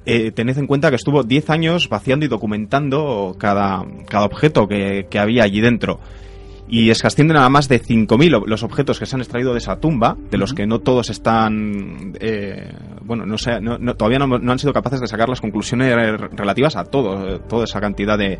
eh, 0.05 0.31
tened 0.31 0.57
en 0.57 0.67
cuenta 0.67 0.89
que 0.89 0.97
estuvo 0.97 1.23
10 1.23 1.49
años 1.49 1.87
vaciando 1.87 2.25
y 2.25 2.29
documentando 2.29 3.35
cada, 3.37 3.85
cada 4.09 4.25
objeto 4.25 4.67
que, 4.67 5.07
que 5.09 5.19
había 5.19 5.43
allí 5.43 5.61
dentro. 5.61 5.99
Y 6.67 6.89
es 6.89 7.01
que 7.01 7.07
ascienden 7.07 7.37
a 7.37 7.47
más 7.49 7.67
de 7.67 7.79
5.000 7.79 8.35
o- 8.35 8.47
los 8.47 8.63
objetos 8.63 8.97
que 8.97 9.05
se 9.05 9.15
han 9.15 9.21
extraído 9.21 9.51
de 9.51 9.59
esa 9.59 9.79
tumba, 9.79 10.15
de 10.31 10.37
los 10.37 10.53
que 10.53 10.65
no 10.65 10.79
todos 10.79 11.09
están. 11.09 12.13
eh, 12.19 12.71
bueno, 13.03 13.25
no 13.25 13.37
sé, 13.37 13.59
no- 13.61 13.77
no- 13.77 13.95
todavía 13.95 14.17
no, 14.19 14.27
no 14.39 14.51
han 14.51 14.59
sido 14.59 14.71
capaces 14.73 15.01
de 15.01 15.07
sacar 15.07 15.27
las 15.29 15.41
conclusiones 15.41 15.93
re- 15.93 16.17
relativas 16.29 16.75
a 16.77 16.85
todo, 16.85 17.39
toda 17.41 17.65
esa 17.65 17.81
cantidad 17.81 18.17
de, 18.17 18.39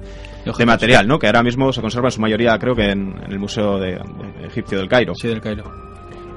de 0.57 0.65
material, 0.65 1.07
¿no? 1.07 1.19
Que 1.19 1.27
ahora 1.27 1.43
mismo 1.43 1.71
se 1.73 1.81
conserva 1.81 2.07
en 2.07 2.11
su 2.13 2.21
mayoría, 2.21 2.57
creo 2.57 2.75
que 2.75 2.85
en, 2.91 3.13
en 3.25 3.31
el 3.31 3.39
Museo 3.39 3.77
de, 3.77 3.91
de 3.91 4.47
Egipcio 4.47 4.77
del 4.79 4.87
Cairo. 4.87 5.13
Sí, 5.15 5.27
del 5.27 5.41
Cairo. 5.41 5.63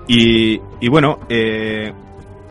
Y, 0.08 0.60
y 0.80 0.88
bueno, 0.88 1.20
eh, 1.28 1.92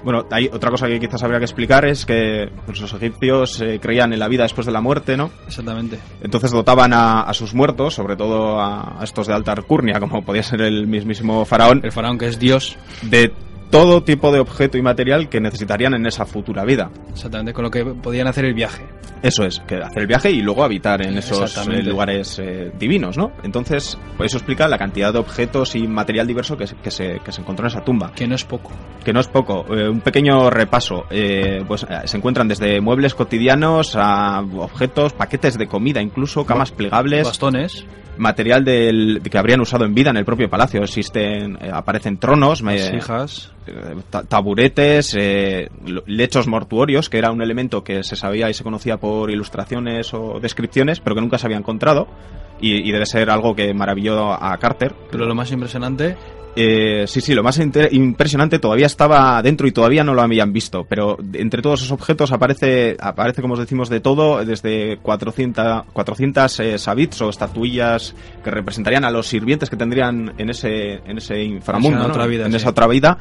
bueno, 0.05 0.25
hay 0.31 0.49
otra 0.53 0.69
cosa 0.69 0.87
que 0.87 0.99
quizás 0.99 1.21
habría 1.23 1.39
que 1.39 1.45
explicar 1.45 1.83
es 1.85 2.05
que 2.05 2.49
pues, 2.65 2.79
los 2.79 2.93
egipcios 2.93 3.59
eh, 3.59 3.79
creían 3.81 4.13
en 4.13 4.19
la 4.19 4.27
vida 4.27 4.43
después 4.43 4.65
de 4.65 4.71
la 4.71 4.79
muerte, 4.79 5.17
¿no? 5.17 5.31
Exactamente. 5.47 5.99
Entonces 6.21 6.51
dotaban 6.51 6.93
a, 6.93 7.21
a 7.21 7.33
sus 7.33 7.53
muertos, 7.55 7.95
sobre 7.95 8.15
todo 8.15 8.59
a, 8.61 9.01
a 9.01 9.03
estos 9.03 9.27
de 9.27 9.33
alta 9.33 9.51
alcurnia, 9.51 9.99
como 9.99 10.23
podía 10.23 10.43
ser 10.43 10.61
el 10.61 10.87
mismísimo 10.87 11.43
faraón, 11.43 11.81
El 11.83 11.91
faraón 11.91 12.17
que 12.19 12.27
es 12.27 12.39
Dios, 12.39 12.77
de 13.01 13.33
todo 13.71 14.03
tipo 14.03 14.31
de 14.31 14.39
objeto 14.39 14.77
y 14.77 14.81
material 14.81 15.27
que 15.27 15.41
necesitarían 15.41 15.95
en 15.95 16.05
esa 16.05 16.25
futura 16.25 16.63
vida. 16.63 16.91
exactamente, 17.11 17.51
con 17.51 17.63
lo 17.63 17.71
que 17.71 17.83
podían 17.83 18.27
hacer 18.27 18.45
el 18.45 18.53
viaje. 18.53 18.85
Eso 19.21 19.43
es, 19.43 19.59
que 19.61 19.77
hacer 19.77 19.99
el 20.03 20.07
viaje 20.07 20.29
y 20.31 20.41
luego 20.41 20.63
habitar 20.63 21.05
en 21.05 21.17
esos 21.17 21.57
eh, 21.67 21.81
lugares 21.83 22.37
eh, 22.39 22.71
divinos, 22.77 23.17
¿no? 23.17 23.31
Entonces, 23.43 23.97
pues 24.17 24.31
eso 24.31 24.37
explica 24.37 24.67
la 24.67 24.77
cantidad 24.77 25.11
de 25.11 25.19
objetos 25.19 25.75
y 25.75 25.87
material 25.87 26.27
diverso 26.27 26.55
que, 26.57 26.67
se- 26.67 26.75
que, 26.75 26.91
se, 26.91 27.19
que 27.23 27.31
se 27.31 27.41
encontró 27.41 27.65
en 27.65 27.71
esa 27.71 27.83
tumba. 27.83 28.11
Que 28.15 28.27
no 28.27 28.35
es 28.35 28.43
poco. 28.43 28.71
que 29.03 29.13
no 29.13 29.19
es 29.19 29.27
poco. 29.27 29.65
Eh, 29.75 29.89
un 29.89 30.01
pequeño 30.01 30.49
repaso. 30.49 31.05
Eh, 31.09 31.63
pues 31.67 31.85
se 32.05 32.17
encuentran 32.17 32.47
desde 32.47 32.79
muebles 32.81 33.15
cotidianos 33.15 33.95
a 33.95 34.41
objetos, 34.57 35.13
paquetes 35.13 35.57
de 35.57 35.67
comida, 35.67 36.01
incluso 36.01 36.45
camas 36.45 36.71
plegables, 36.71 37.25
Bastones, 37.25 37.85
material 38.17 38.63
del, 38.63 39.21
que 39.29 39.37
habrían 39.37 39.59
usado 39.61 39.85
en 39.85 39.93
vida 39.95 40.09
en 40.11 40.17
el 40.17 40.25
propio 40.25 40.49
palacio. 40.49 40.81
Existen, 40.83 41.57
eh, 41.61 41.69
aparecen 41.73 42.17
tronos, 42.17 42.61
eh, 42.61 42.91
taburetes, 44.29 45.15
eh, 45.17 45.69
lechos 46.05 46.47
mortuorios, 46.47 47.09
que 47.09 47.17
era 47.17 47.31
un 47.31 47.41
elemento 47.41 47.83
que 47.83 48.03
se 48.03 48.15
sabía 48.15 48.49
y 48.49 48.53
se 48.53 48.63
conocía 48.63 48.94
por 48.97 49.31
ilustraciones 49.31 50.13
o 50.13 50.39
descripciones, 50.39 50.99
pero 50.99 51.15
que 51.15 51.21
nunca 51.21 51.37
se 51.37 51.47
había 51.47 51.57
encontrado. 51.57 52.07
Y, 52.59 52.87
y 52.87 52.91
debe 52.91 53.05
ser 53.05 53.29
algo 53.29 53.53
que 53.53 53.73
maravilló 53.73 54.31
a 54.31 54.57
Carter. 54.57 54.95
Pero 55.11 55.25
lo 55.25 55.35
más 55.35 55.51
impresionante 55.51 56.15
Eh, 56.57 57.03
sí, 57.07 57.19
sí, 57.19 57.33
lo 57.33 57.43
más 57.43 57.59
impresionante 57.91 58.59
todavía 58.59 58.85
estaba 58.85 59.41
dentro 59.41 59.67
y 59.67 59.73
todavía 59.73 60.05
no 60.05 60.13
lo 60.13 60.21
habían 60.21 60.53
visto, 60.53 60.85
pero 60.87 61.17
entre 61.33 61.61
todos 61.61 61.81
esos 61.81 61.91
objetos 61.91 62.31
aparece, 62.31 62.95
aparece 62.97 63.41
como 63.41 63.55
os 63.55 63.59
decimos, 63.59 63.89
de 63.89 63.99
todo, 63.99 64.43
desde 64.45 64.97
400, 65.01 65.87
400 65.91 66.59
eh, 66.61 66.77
sabits 66.77 67.21
o 67.21 67.29
estatuillas 67.29 68.15
que 68.41 68.51
representarían 68.51 69.03
a 69.03 69.11
los 69.11 69.27
sirvientes 69.27 69.69
que 69.69 69.75
tendrían 69.75 70.33
en 70.37 70.49
ese, 70.49 71.01
en 71.05 71.17
ese 71.17 71.43
inframundo, 71.43 71.97
Esa 71.97 72.07
¿no? 72.07 72.13
otra 72.13 72.25
vida, 72.25 72.45
en 72.45 72.51
sí. 72.51 72.57
esa 72.57 72.69
otra 72.69 72.87
vida. 72.87 73.17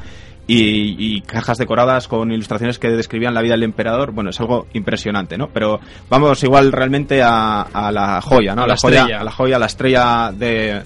Y, 0.46 0.94
y 0.98 1.20
cajas 1.22 1.56
decoradas 1.56 2.06
con 2.06 2.30
ilustraciones 2.30 2.78
que 2.78 2.90
describían 2.90 3.32
la 3.32 3.40
vida 3.40 3.54
del 3.54 3.62
emperador, 3.62 4.10
bueno, 4.12 4.28
es 4.28 4.38
algo 4.40 4.66
impresionante, 4.74 5.38
¿no? 5.38 5.48
Pero 5.48 5.80
vamos 6.10 6.42
igual 6.44 6.70
realmente 6.70 7.22
a, 7.22 7.62
a 7.62 7.90
la 7.90 8.20
joya, 8.20 8.54
¿no? 8.54 8.62
A 8.64 8.66
la 8.66 8.74
la, 8.74 8.76
joya, 8.76 8.98
estrella. 9.00 9.20
a 9.20 9.24
la 9.24 9.30
joya, 9.30 9.56
a 9.56 9.58
la 9.58 9.66
estrella 9.66 10.32
de, 10.36 10.82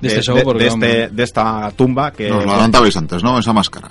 De 0.00 0.08
este 0.08 0.22
show, 0.22 0.36
de, 0.36 0.42
vamos- 0.42 0.62
este- 0.64 1.08
de 1.08 1.22
esta 1.22 1.70
tumba 1.76 2.10
que 2.10 2.30
Nos 2.30 2.44
lo 2.44 2.50
adelantabais 2.50 2.96
antes, 2.96 3.22
¿no? 3.22 3.38
Esa 3.38 3.52
máscara. 3.52 3.90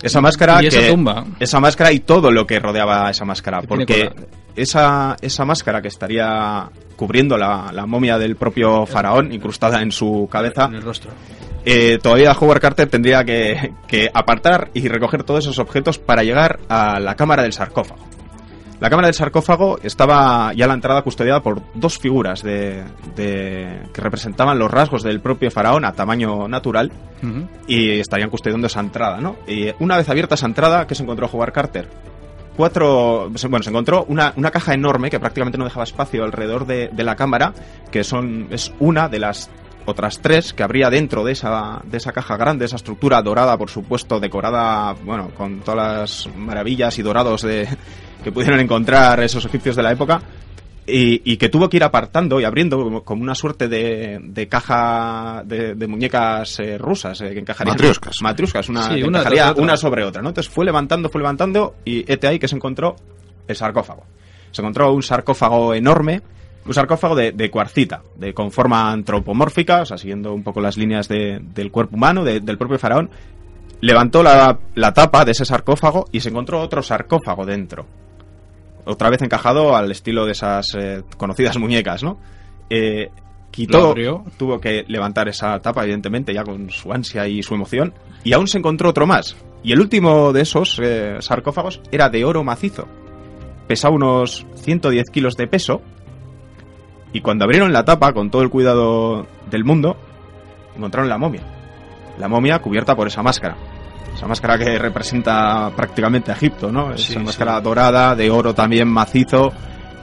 esa 0.00 0.20
máscara 0.20 0.62
Y 0.62 0.66
esa 0.68 0.78
que- 0.80 0.90
tumba. 0.92 1.24
esa 1.40 1.58
máscara 1.58 1.90
y 1.92 1.98
todo 2.00 2.30
lo 2.30 2.46
que 2.46 2.60
rodeaba 2.60 3.10
esa 3.10 3.24
máscara 3.24 3.62
porque 3.62 4.12
esa 4.54 5.16
esa 5.22 5.44
máscara 5.44 5.82
que 5.82 5.88
estaría 5.88 6.68
cubriendo 6.94 7.36
la, 7.36 7.70
la 7.72 7.84
momia 7.86 8.16
del 8.16 8.36
propio 8.36 8.86
faraón 8.86 9.32
incrustada 9.32 9.82
en 9.82 9.90
su 9.90 10.28
cabeza 10.30 10.66
En 10.66 10.74
el 10.76 10.82
rostro. 10.82 11.10
Eh, 11.66 11.98
todavía 12.02 12.32
Howard 12.32 12.60
Carter 12.60 12.88
tendría 12.88 13.24
que, 13.24 13.74
que 13.86 14.08
apartar 14.14 14.70
y 14.72 14.88
recoger 14.88 15.22
todos 15.24 15.44
esos 15.44 15.58
objetos 15.58 15.98
para 15.98 16.22
llegar 16.22 16.60
a 16.70 16.98
la 17.00 17.14
cámara 17.16 17.42
del 17.42 17.52
sarcófago. 17.52 18.06
La 18.78 18.90
cámara 18.90 19.08
del 19.08 19.14
sarcófago 19.14 19.78
estaba 19.82 20.52
ya 20.52 20.66
a 20.66 20.68
la 20.68 20.74
entrada 20.74 21.00
custodiada 21.00 21.42
por 21.42 21.62
dos 21.74 21.98
figuras 21.98 22.42
de, 22.42 22.84
de- 23.16 23.80
que 23.92 24.00
representaban 24.02 24.58
los 24.58 24.70
rasgos 24.70 25.02
del 25.02 25.20
propio 25.20 25.50
faraón 25.50 25.84
a 25.86 25.92
tamaño 25.92 26.46
natural 26.46 26.92
y 27.66 27.98
estarían 28.00 28.28
custodiando 28.28 28.66
esa 28.66 28.80
entrada, 28.80 29.18
¿no? 29.22 29.36
Y 29.48 29.70
una 29.80 29.96
vez 29.96 30.08
abierta 30.10 30.34
esa 30.34 30.44
entrada, 30.46 30.86
¿qué 30.86 30.94
se 30.94 31.02
encontró 31.04 31.26
Howard 31.32 31.52
Carter? 31.52 31.88
Cuatro, 32.54 33.30
bueno, 33.48 33.62
se 33.62 33.70
encontró 33.70 34.04
una, 34.08 34.32
una 34.36 34.50
caja 34.50 34.72
enorme 34.74 35.10
que 35.10 35.20
prácticamente 35.20 35.58
no 35.58 35.64
dejaba 35.64 35.84
espacio 35.84 36.24
alrededor 36.24 36.66
de, 36.66 36.88
de 36.92 37.04
la 37.04 37.16
cámara, 37.16 37.52
que 37.90 38.04
son, 38.04 38.48
es 38.50 38.72
una 38.78 39.08
de 39.08 39.18
las 39.18 39.50
otras 39.86 40.20
tres 40.20 40.52
que 40.52 40.62
habría 40.62 40.90
dentro 40.90 41.24
de 41.24 41.32
esa, 41.32 41.80
de 41.84 41.96
esa 41.96 42.12
caja 42.12 42.36
grande, 42.36 42.64
esa 42.64 42.76
estructura 42.76 43.22
dorada, 43.22 43.56
por 43.56 43.70
supuesto, 43.70 44.20
decorada, 44.20 44.94
bueno, 45.04 45.30
con 45.36 45.60
todas 45.60 46.26
las 46.26 46.36
maravillas 46.36 46.98
y 46.98 47.02
dorados 47.02 47.42
de, 47.42 47.66
que 48.24 48.32
pudieron 48.32 48.60
encontrar 48.60 49.22
esos 49.22 49.44
egipcios 49.46 49.76
de 49.76 49.82
la 49.82 49.92
época. 49.92 50.20
Y, 50.88 51.32
y 51.32 51.36
que 51.36 51.48
tuvo 51.48 51.68
que 51.68 51.78
ir 51.78 51.82
apartando 51.82 52.40
y 52.40 52.44
abriendo 52.44 52.78
como, 52.80 53.02
como 53.02 53.20
una 53.20 53.34
suerte 53.34 53.66
de, 53.66 54.20
de 54.22 54.46
caja 54.46 55.42
de, 55.44 55.74
de 55.74 55.86
muñecas 55.88 56.60
eh, 56.60 56.78
rusas 56.78 57.20
eh, 57.22 57.32
que 57.32 57.40
encajarían 57.40 57.74
Matrioscas. 57.74 58.22
matrioscas 58.22 58.68
una, 58.68 58.82
Sí, 58.82 59.02
una 59.02 59.18
encajaría 59.18 59.52
una 59.56 59.76
sobre 59.76 60.04
otra 60.04 60.22
¿no? 60.22 60.28
entonces 60.28 60.48
fue 60.52 60.64
levantando 60.64 61.08
fue 61.08 61.20
levantando 61.20 61.74
y 61.84 62.04
este 62.06 62.28
ahí 62.28 62.38
que 62.38 62.46
se 62.46 62.54
encontró 62.54 62.94
el 63.48 63.56
sarcófago 63.56 64.04
se 64.52 64.62
encontró 64.62 64.92
un 64.92 65.02
sarcófago 65.02 65.74
enorme 65.74 66.22
un 66.66 66.74
sarcófago 66.74 67.14
de, 67.14 67.32
de 67.32 67.50
cuarcita 67.50 68.02
de 68.16 68.34
con 68.34 68.50
forma 68.50 68.90
antropomórfica 68.90 69.82
o 69.82 69.86
sea 69.86 69.96
siguiendo 69.98 70.32
un 70.34 70.42
poco 70.42 70.60
las 70.60 70.76
líneas 70.76 71.08
de- 71.08 71.40
del 71.54 71.70
cuerpo 71.70 71.96
humano 71.96 72.24
de- 72.24 72.40
del 72.40 72.58
propio 72.58 72.78
faraón 72.78 73.10
levantó 73.80 74.22
la, 74.22 74.58
la 74.74 74.92
tapa 74.92 75.24
de 75.24 75.32
ese 75.32 75.44
sarcófago 75.44 76.06
y 76.12 76.20
se 76.20 76.30
encontró 76.30 76.60
otro 76.60 76.82
sarcófago 76.82 77.44
dentro 77.46 77.86
otra 78.84 79.10
vez 79.10 79.20
encajado 79.22 79.76
al 79.76 79.90
estilo 79.90 80.24
de 80.26 80.32
esas 80.32 80.66
eh, 80.78 81.02
conocidas 81.16 81.58
muñecas, 81.58 82.04
¿no? 82.04 82.18
Eh, 82.70 83.10
quitó, 83.50 83.92
tuvo 84.38 84.60
que 84.60 84.84
levantar 84.86 85.28
esa 85.28 85.58
tapa, 85.58 85.82
evidentemente, 85.82 86.32
ya 86.32 86.44
con 86.44 86.70
su 86.70 86.92
ansia 86.92 87.26
y 87.26 87.42
su 87.42 87.54
emoción, 87.54 87.92
y 88.22 88.32
aún 88.32 88.46
se 88.46 88.58
encontró 88.58 88.90
otro 88.90 89.04
más. 89.04 89.36
Y 89.64 89.72
el 89.72 89.80
último 89.80 90.32
de 90.32 90.42
esos 90.42 90.78
eh, 90.80 91.16
sarcófagos 91.18 91.80
era 91.90 92.08
de 92.10 92.24
oro 92.24 92.44
macizo. 92.44 92.86
Pesaba 93.66 93.92
unos 93.96 94.46
110 94.54 95.10
kilos 95.10 95.34
de 95.36 95.48
peso, 95.48 95.82
y 97.12 97.20
cuando 97.20 97.44
abrieron 97.44 97.72
la 97.72 97.84
tapa, 97.84 98.12
con 98.12 98.30
todo 98.30 98.42
el 98.42 98.50
cuidado 98.50 99.26
del 99.50 99.64
mundo, 99.64 99.96
encontraron 100.76 101.08
la 101.08 101.18
momia. 101.18 101.42
La 102.18 102.28
momia 102.28 102.58
cubierta 102.60 102.94
por 102.94 103.06
esa 103.08 103.22
máscara. 103.22 103.56
Esa 104.14 104.26
máscara 104.26 104.58
que 104.58 104.78
representa 104.78 105.70
prácticamente 105.76 106.30
a 106.30 106.34
Egipto, 106.34 106.72
¿no? 106.72 106.96
Sí, 106.96 107.12
Esa 107.12 107.20
sí. 107.20 107.26
máscara 107.26 107.60
dorada, 107.60 108.14
de 108.14 108.30
oro 108.30 108.54
también 108.54 108.88
macizo, 108.88 109.52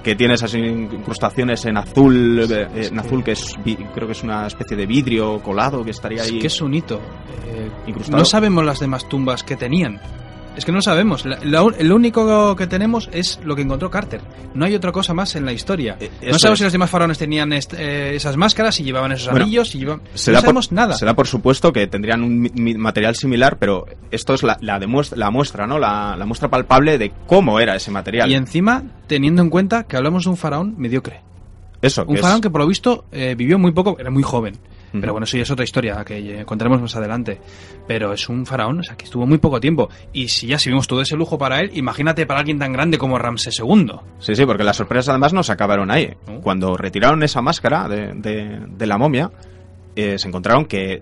que 0.04 0.16
tiene 0.16 0.36
esas 0.36 0.54
incrustaciones 0.54 1.66
en 1.66 1.78
azul, 1.78 2.46
eh, 2.52 2.68
en 2.92 3.00
azul 3.00 3.24
que 3.24 3.32
es, 3.32 3.56
creo 3.96 4.06
que 4.06 4.12
es 4.12 4.22
una 4.24 4.46
especie 4.48 4.76
de 4.78 4.86
vidrio 4.86 5.40
colado 5.42 5.84
que 5.84 5.92
estaría 5.92 6.22
Es 6.22 6.30
ahí. 6.32 6.40
que 6.40 6.48
es 6.48 6.62
un 6.62 6.74
hito. 6.74 7.00
Eh, 7.48 7.72
Incrustado. 7.88 8.18
no 8.20 8.26
sabemos 8.26 8.64
las 8.66 8.80
demás 8.80 9.08
tumbas 9.08 9.44
que 9.44 9.56
tenían. 9.56 10.00
Es 10.56 10.66
que 10.66 10.72
no 10.72 10.82
sabemos. 10.82 11.26
La- 11.26 11.40
la- 11.44 11.64
lo 11.80 11.96
único 11.96 12.56
que 12.56 12.68
tenemos 12.68 13.10
es 13.12 13.40
lo 13.44 13.56
que 13.56 13.64
encontró 13.64 13.90
Carter. 13.90 14.22
No 14.54 14.66
hay 14.66 14.76
otra 14.76 14.92
cosa 14.92 15.14
más 15.14 15.36
en 15.36 15.46
la 15.46 15.52
historia. 15.54 15.98
Eh, 16.00 16.10
no 16.32 16.38
sabemos 16.38 16.44
es. 16.44 16.58
si 16.60 16.64
los 16.66 16.74
demás 16.74 16.90
faraones 16.90 17.18
tenían 17.18 17.52
eh, 17.54 18.12
esas 18.16 18.38
máscaras, 18.38 18.76
si 18.76 18.84
llevaban 18.84 19.12
esos 19.12 19.30
Bueno, 19.32 19.46
anillos, 19.46 19.70
si 19.70 19.80
llevaban... 19.80 20.02
No 20.04 20.10
por- 20.12 20.42
sabemos 20.42 20.72
nada. 20.72 20.94
Se 20.96 21.06
da 21.06 21.16
por 21.16 21.28
supuesto 21.28 21.74
que 21.74 21.88
tendrían 21.88 22.22
un 22.24 22.52
material 22.78 23.16
similar, 23.16 23.58
pero 23.58 23.86
esto 24.12 24.36
es 24.36 24.44
la, 24.44 24.58
la, 24.62 24.80
demuestra, 24.80 25.18
la 25.18 25.32
muestra, 25.32 25.66
¿no? 25.66 25.80
La, 25.80 26.16
la 26.18 26.26
muestra 26.26 26.50
palpable 26.50 26.98
de 27.00 27.12
cómo 27.26 27.60
era 27.60 27.76
ese 27.76 27.90
material. 27.90 28.30
Y 28.30 28.36
encima, 28.36 28.84
teniendo 29.08 29.42
en 29.42 29.50
cuenta 29.50 29.84
que 29.86 29.98
hablamos 29.98 30.26
de 30.26 30.30
un 30.30 30.38
faraón 30.38 30.76
mediocre. 30.78 31.22
Eso, 31.82 32.06
Un 32.08 32.18
faraón 32.18 32.38
es- 32.38 32.42
que 32.44 32.50
por 32.50 32.62
lo 32.62 32.68
visto 32.68 33.06
eh, 33.12 33.36
vivió 33.38 33.58
muy 33.60 33.72
poco, 33.72 33.98
era 34.00 34.10
muy 34.12 34.24
joven. 34.24 34.56
Pero 35.00 35.12
bueno, 35.14 35.24
eso 35.26 35.38
ya 35.38 35.44
es 35.44 35.50
otra 35.52 35.64
historia 35.66 36.04
que 36.06 36.44
contaremos 36.46 36.80
más 36.82 36.96
adelante. 36.96 37.40
Pero 37.88 38.14
es 38.14 38.30
un 38.30 38.46
faraón, 38.46 38.80
o 38.80 38.84
sea, 38.84 38.96
que 38.96 39.06
estuvo 39.06 39.26
muy 39.26 39.40
poco 39.40 39.60
tiempo. 39.60 39.90
Y 40.14 40.28
si 40.30 40.48
ya 40.48 40.60
si 40.60 40.70
vimos 40.70 40.88
todo 40.88 41.02
ese 41.02 41.16
lujo 41.16 41.38
para 41.38 41.60
él, 41.62 41.72
imagínate 41.74 42.26
para 42.26 42.40
alguien 42.42 42.60
tan 42.60 42.72
grande 42.74 42.98
como 42.98 43.18
Ramsés 43.18 43.60
II. 43.60 43.92
Sí, 44.20 44.36
sí, 44.36 44.46
porque 44.46 44.64
las 44.64 44.78
sorpresas 44.78 45.10
además 45.10 45.34
no 45.34 45.42
se 45.44 45.52
acabaron 45.52 45.90
ahí. 45.92 46.14
Cuando 46.44 46.78
retiraron 46.78 47.24
esa 47.24 47.42
máscara 47.42 47.88
de, 47.88 48.14
de- 48.14 48.60
de 48.68 48.86
la 48.88 48.98
momia, 48.98 49.32
eh, 49.96 50.18
se 50.20 50.28
encontraron 50.28 50.66
que 50.66 51.02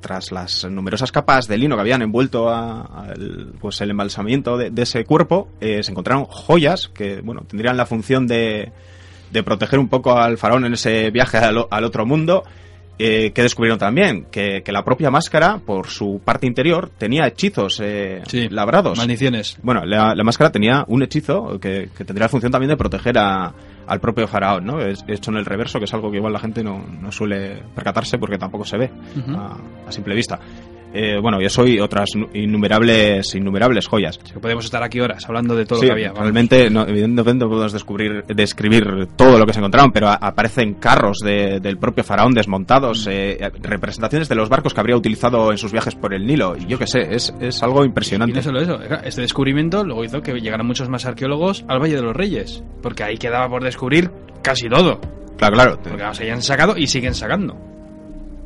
tras 0.00 0.32
las 0.32 0.64
numerosas 0.64 1.12
capas 1.12 1.46
de 1.46 1.56
lino 1.58 1.76
que 1.76 1.80
habían 1.80 2.02
envuelto 2.02 2.48
a- 2.48 2.82
al, 2.82 3.54
pues 3.60 3.80
el 3.80 3.90
embalsamiento 3.90 4.56
de, 4.56 4.70
de 4.70 4.82
ese 4.82 5.04
cuerpo, 5.04 5.48
eh, 5.60 5.82
se 5.82 5.90
encontraron 5.92 6.24
joyas 6.26 6.88
que 6.94 7.20
bueno 7.20 7.42
tendrían 7.46 7.76
la 7.76 7.86
función 7.86 8.26
de, 8.26 8.72
de 9.30 9.42
proteger 9.44 9.78
un 9.78 9.88
poco 9.88 10.16
al 10.18 10.38
faraón 10.38 10.64
en 10.64 10.74
ese 10.74 11.10
viaje 11.10 11.38
al 11.38 11.84
otro 11.84 12.04
mundo. 12.06 12.42
Eh, 12.98 13.32
que 13.32 13.42
descubrieron 13.42 13.78
también 13.78 14.26
que, 14.30 14.62
que 14.64 14.70
la 14.72 14.84
propia 14.84 15.10
máscara, 15.10 15.58
por 15.58 15.88
su 15.88 16.20
parte 16.24 16.46
interior, 16.46 16.90
tenía 16.98 17.26
hechizos 17.26 17.80
eh, 17.82 18.22
Sí, 18.28 18.48
labrados. 18.48 18.98
Maldiciones. 18.98 19.58
Bueno, 19.62 19.84
la, 19.84 20.14
la 20.14 20.24
máscara 20.24 20.52
tenía 20.52 20.84
un 20.88 21.02
hechizo 21.02 21.58
que, 21.60 21.88
que 21.96 22.04
tendría 22.04 22.26
la 22.26 22.28
función 22.28 22.52
también 22.52 22.68
de 22.70 22.76
proteger 22.76 23.18
a- 23.18 23.52
al 23.84 23.98
propio 24.00 24.28
faraón, 24.28 24.64
¿no? 24.64 24.80
Es 24.80 25.04
hecho 25.08 25.32
en 25.32 25.38
el 25.38 25.44
reverso, 25.44 25.78
que 25.80 25.86
es 25.86 25.92
algo 25.94 26.10
que 26.10 26.18
igual 26.18 26.32
la 26.32 26.38
gente 26.38 26.62
no, 26.62 26.86
no 27.00 27.10
suele 27.10 27.60
percatarse 27.74 28.16
porque 28.16 28.38
tampoco 28.38 28.64
se 28.64 28.76
ve 28.78 28.90
a 29.88 29.90
simple 29.92 30.14
vista. 30.14 30.38
Eh, 30.94 31.18
bueno, 31.20 31.40
y 31.40 31.46
eso 31.46 31.66
y 31.66 31.80
otras 31.80 32.10
nu- 32.14 32.28
innumerables, 32.34 33.34
innumerables 33.34 33.86
joyas. 33.88 34.18
Que 34.18 34.38
podemos 34.40 34.64
estar 34.64 34.82
aquí 34.82 35.00
horas 35.00 35.24
hablando 35.26 35.56
de 35.56 35.64
todo 35.66 35.78
Sí, 35.80 35.86
lo 35.86 35.88
que 35.88 35.92
había. 35.92 36.08
vamos. 36.08 36.22
realmente, 36.22 36.70
no, 36.70 36.82
evidentemente 36.86 37.44
no 37.44 37.50
podemos 37.50 37.72
descubrir, 37.72 38.24
describir 38.26 38.84
todo 39.16 39.38
lo 39.38 39.46
que 39.46 39.52
se 39.52 39.58
encontraron, 39.60 39.90
pero 39.92 40.08
a- 40.08 40.14
aparecen 40.14 40.74
carros 40.74 41.18
de- 41.24 41.60
del 41.60 41.78
propio 41.78 42.04
faraón 42.04 42.34
desmontados, 42.34 43.06
eh, 43.10 43.38
representaciones 43.60 44.28
de 44.28 44.34
los 44.34 44.48
barcos 44.48 44.74
que 44.74 44.80
habría 44.80 44.96
utilizado 44.96 45.50
en 45.50 45.58
sus 45.58 45.72
viajes 45.72 45.94
por 45.94 46.14
el 46.14 46.26
Nilo, 46.26 46.54
y 46.58 46.66
yo 46.66 46.78
qué 46.78 46.86
sé, 46.86 47.14
es, 47.14 47.34
es 47.40 47.62
algo 47.62 47.82
Y 47.84 47.86
impresionante. 47.88 48.36
no 48.36 48.42
solo 48.42 48.60
eso, 48.60 48.78
este 49.04 49.22
descubrimiento 49.22 49.84
luego 49.84 50.04
hizo 50.04 50.20
que 50.20 50.32
llegaran 50.34 50.66
muchos 50.66 50.88
más 50.88 51.06
arqueólogos 51.06 51.64
al 51.68 51.80
Valle 51.80 51.96
de 51.96 52.02
los 52.02 52.14
Reyes, 52.14 52.62
porque 52.82 53.02
ahí 53.04 53.16
quedaba 53.16 53.48
por 53.48 53.64
descubrir 53.64 54.10
casi 54.42 54.68
todo, 54.68 55.00
Claro, 55.38 55.54
claro. 55.54 55.78
porque 55.82 56.04
se 56.12 56.24
hayan 56.24 56.42
sacado 56.42 56.76
y 56.76 56.86
siguen 56.86 57.14
sacando. 57.14 57.56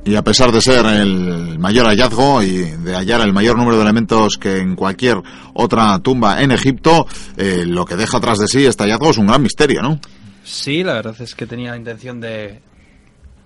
Y 0.07 0.15
a 0.15 0.23
pesar 0.23 0.53
de 0.53 0.61
ser 0.61 0.87
el 0.87 1.59
mayor 1.59 1.87
hallazgo 1.87 2.41
y 2.41 2.59
de 2.59 2.95
hallar 2.95 3.23
el 3.23 3.33
mayor 3.33 3.59
número 3.59 3.77
de 3.77 3.83
elementos 3.83 4.39
que 4.39 4.59
en 4.59 4.77
cualquier 4.77 5.17
otra 5.53 5.99
tumba 5.99 6.41
en 6.41 6.53
Egipto, 6.53 7.09
eh, 7.37 7.65
lo 7.67 7.85
que 7.85 7.97
deja 7.97 8.19
atrás 8.19 8.39
de 8.39 8.47
sí 8.47 8.65
este 8.65 8.85
hallazgo 8.85 9.11
es 9.11 9.19
un 9.19 9.27
gran 9.27 9.43
misterio, 9.43 9.83
¿no? 9.83 9.99
Sí, 10.45 10.85
la 10.85 10.93
verdad 10.93 11.17
es 11.21 11.35
que 11.35 11.45
tenía 11.45 11.73
la 11.73 11.77
intención 11.77 12.21
de 12.21 12.61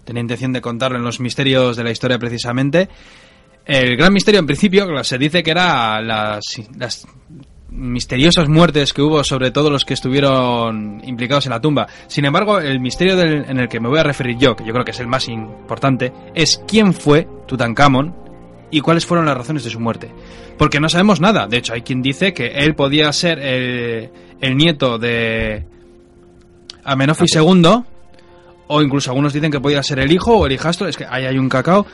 tenía 0.04 0.20
intención 0.20 0.52
de 0.52 0.60
contarlo 0.60 0.98
en 0.98 1.04
los 1.04 1.18
misterios 1.18 1.78
de 1.78 1.84
la 1.84 1.92
historia 1.92 2.18
precisamente. 2.18 2.90
El 3.64 3.96
gran 3.96 4.12
misterio 4.12 4.40
en 4.40 4.46
principio 4.46 5.02
se 5.02 5.16
dice 5.16 5.42
que 5.42 5.52
era 5.52 5.98
las, 6.02 6.42
las 6.76 7.06
misteriosas 7.70 8.48
muertes 8.48 8.92
que 8.92 9.02
hubo 9.02 9.22
sobre 9.24 9.50
todos 9.50 9.70
los 9.70 9.84
que 9.84 9.94
estuvieron 9.94 11.00
implicados 11.04 11.46
en 11.46 11.50
la 11.50 11.60
tumba. 11.60 11.86
Sin 12.08 12.24
embargo, 12.24 12.58
el 12.58 12.80
misterio 12.80 13.16
del- 13.16 13.44
en 13.48 13.58
el 13.58 13.68
que 13.68 13.80
me 13.80 13.88
voy 13.88 13.98
a 13.98 14.02
referir 14.02 14.36
yo, 14.38 14.56
que 14.56 14.64
yo 14.64 14.72
creo 14.72 14.84
que 14.84 14.90
es 14.90 15.00
el 15.00 15.06
más 15.06 15.28
importante, 15.28 16.12
es 16.34 16.62
quién 16.66 16.92
fue 16.94 17.28
Tutankamón 17.46 18.14
y 18.70 18.80
cuáles 18.80 19.06
fueron 19.06 19.26
las 19.26 19.36
razones 19.36 19.64
de 19.64 19.70
su 19.70 19.80
muerte. 19.80 20.10
Porque 20.58 20.80
no 20.80 20.88
sabemos 20.88 21.20
nada. 21.20 21.46
De 21.46 21.56
hecho, 21.58 21.72
hay 21.72 21.82
quien 21.82 22.02
dice 22.02 22.32
que 22.34 22.48
él 22.48 22.74
podía 22.74 23.12
ser 23.12 23.38
el, 23.38 24.10
el 24.40 24.56
nieto 24.56 24.98
de 24.98 25.64
Amenofis 26.84 27.34
II, 27.36 27.82
o 28.68 28.82
incluso 28.82 29.10
algunos 29.10 29.32
dicen 29.32 29.50
que 29.50 29.60
podía 29.60 29.82
ser 29.82 29.98
el 29.98 30.12
hijo 30.12 30.36
o 30.36 30.46
el 30.46 30.52
hijastro. 30.52 30.86
Es 30.86 30.96
que 30.96 31.04
ahí 31.08 31.24
hay 31.24 31.38
un 31.38 31.48
cacao. 31.48 31.86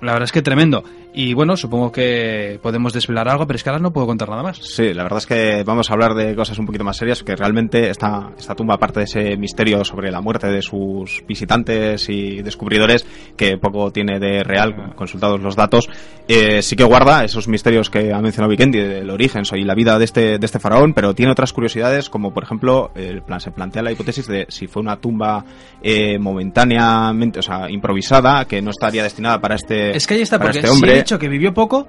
La 0.00 0.12
verdad 0.12 0.24
es 0.24 0.32
que 0.32 0.42
tremendo. 0.42 0.84
Y 1.16 1.32
bueno, 1.32 1.56
supongo 1.56 1.92
que 1.92 2.58
podemos 2.60 2.92
desvelar 2.92 3.28
algo, 3.28 3.46
pero 3.46 3.56
es 3.56 3.62
que 3.62 3.70
ahora 3.70 3.80
no 3.80 3.92
puedo 3.92 4.08
contar 4.08 4.28
nada 4.28 4.42
más. 4.42 4.58
Sí, 4.58 4.92
la 4.92 5.04
verdad 5.04 5.18
es 5.18 5.26
que 5.26 5.62
vamos 5.64 5.88
a 5.88 5.92
hablar 5.92 6.14
de 6.14 6.34
cosas 6.34 6.58
un 6.58 6.66
poquito 6.66 6.82
más 6.82 6.96
serias, 6.96 7.22
que 7.22 7.36
realmente 7.36 7.88
esta, 7.88 8.32
esta 8.36 8.56
tumba, 8.56 8.74
aparte 8.74 9.00
de 9.00 9.04
ese 9.04 9.36
misterio 9.36 9.84
sobre 9.84 10.10
la 10.10 10.20
muerte 10.20 10.48
de 10.48 10.60
sus 10.60 11.22
visitantes 11.26 12.08
y 12.08 12.42
descubridores, 12.42 13.06
que 13.36 13.58
poco 13.58 13.92
tiene 13.92 14.18
de 14.18 14.42
real, 14.42 14.94
consultados 14.96 15.40
los 15.40 15.54
datos, 15.54 15.88
eh, 16.26 16.62
sí 16.62 16.74
que 16.74 16.82
guarda 16.82 17.24
esos 17.24 17.46
misterios 17.46 17.90
que 17.90 18.12
ha 18.12 18.20
mencionado 18.20 18.50
Vikendi 18.50 18.80
del 18.80 19.10
origen 19.10 19.44
y 19.52 19.62
la 19.62 19.74
vida 19.74 19.98
de 19.98 20.04
este, 20.04 20.38
de 20.38 20.46
este 20.46 20.58
faraón, 20.58 20.94
pero 20.94 21.14
tiene 21.14 21.30
otras 21.30 21.52
curiosidades, 21.52 22.10
como 22.10 22.34
por 22.34 22.42
ejemplo, 22.42 22.90
el 22.96 23.22
plan, 23.22 23.40
se 23.40 23.52
plantea 23.52 23.82
la 23.82 23.92
hipótesis 23.92 24.26
de 24.26 24.46
si 24.48 24.66
fue 24.66 24.82
una 24.82 24.96
tumba 24.96 25.44
eh, 25.82 26.18
momentáneamente, 26.18 27.38
o 27.38 27.42
sea, 27.42 27.70
improvisada, 27.70 28.46
que 28.46 28.60
no 28.62 28.70
estaría 28.70 29.02
destinada 29.02 29.40
para 29.40 29.54
este, 29.54 29.83
Es 29.92 30.06
que 30.06 30.14
ahí 30.14 30.22
está, 30.22 30.38
porque 30.38 30.58
este 30.58 30.68
si 30.68 30.74
hombre. 30.74 30.92
he 30.92 30.96
dicho 30.96 31.18
que 31.18 31.28
vivió 31.28 31.52
poco, 31.54 31.86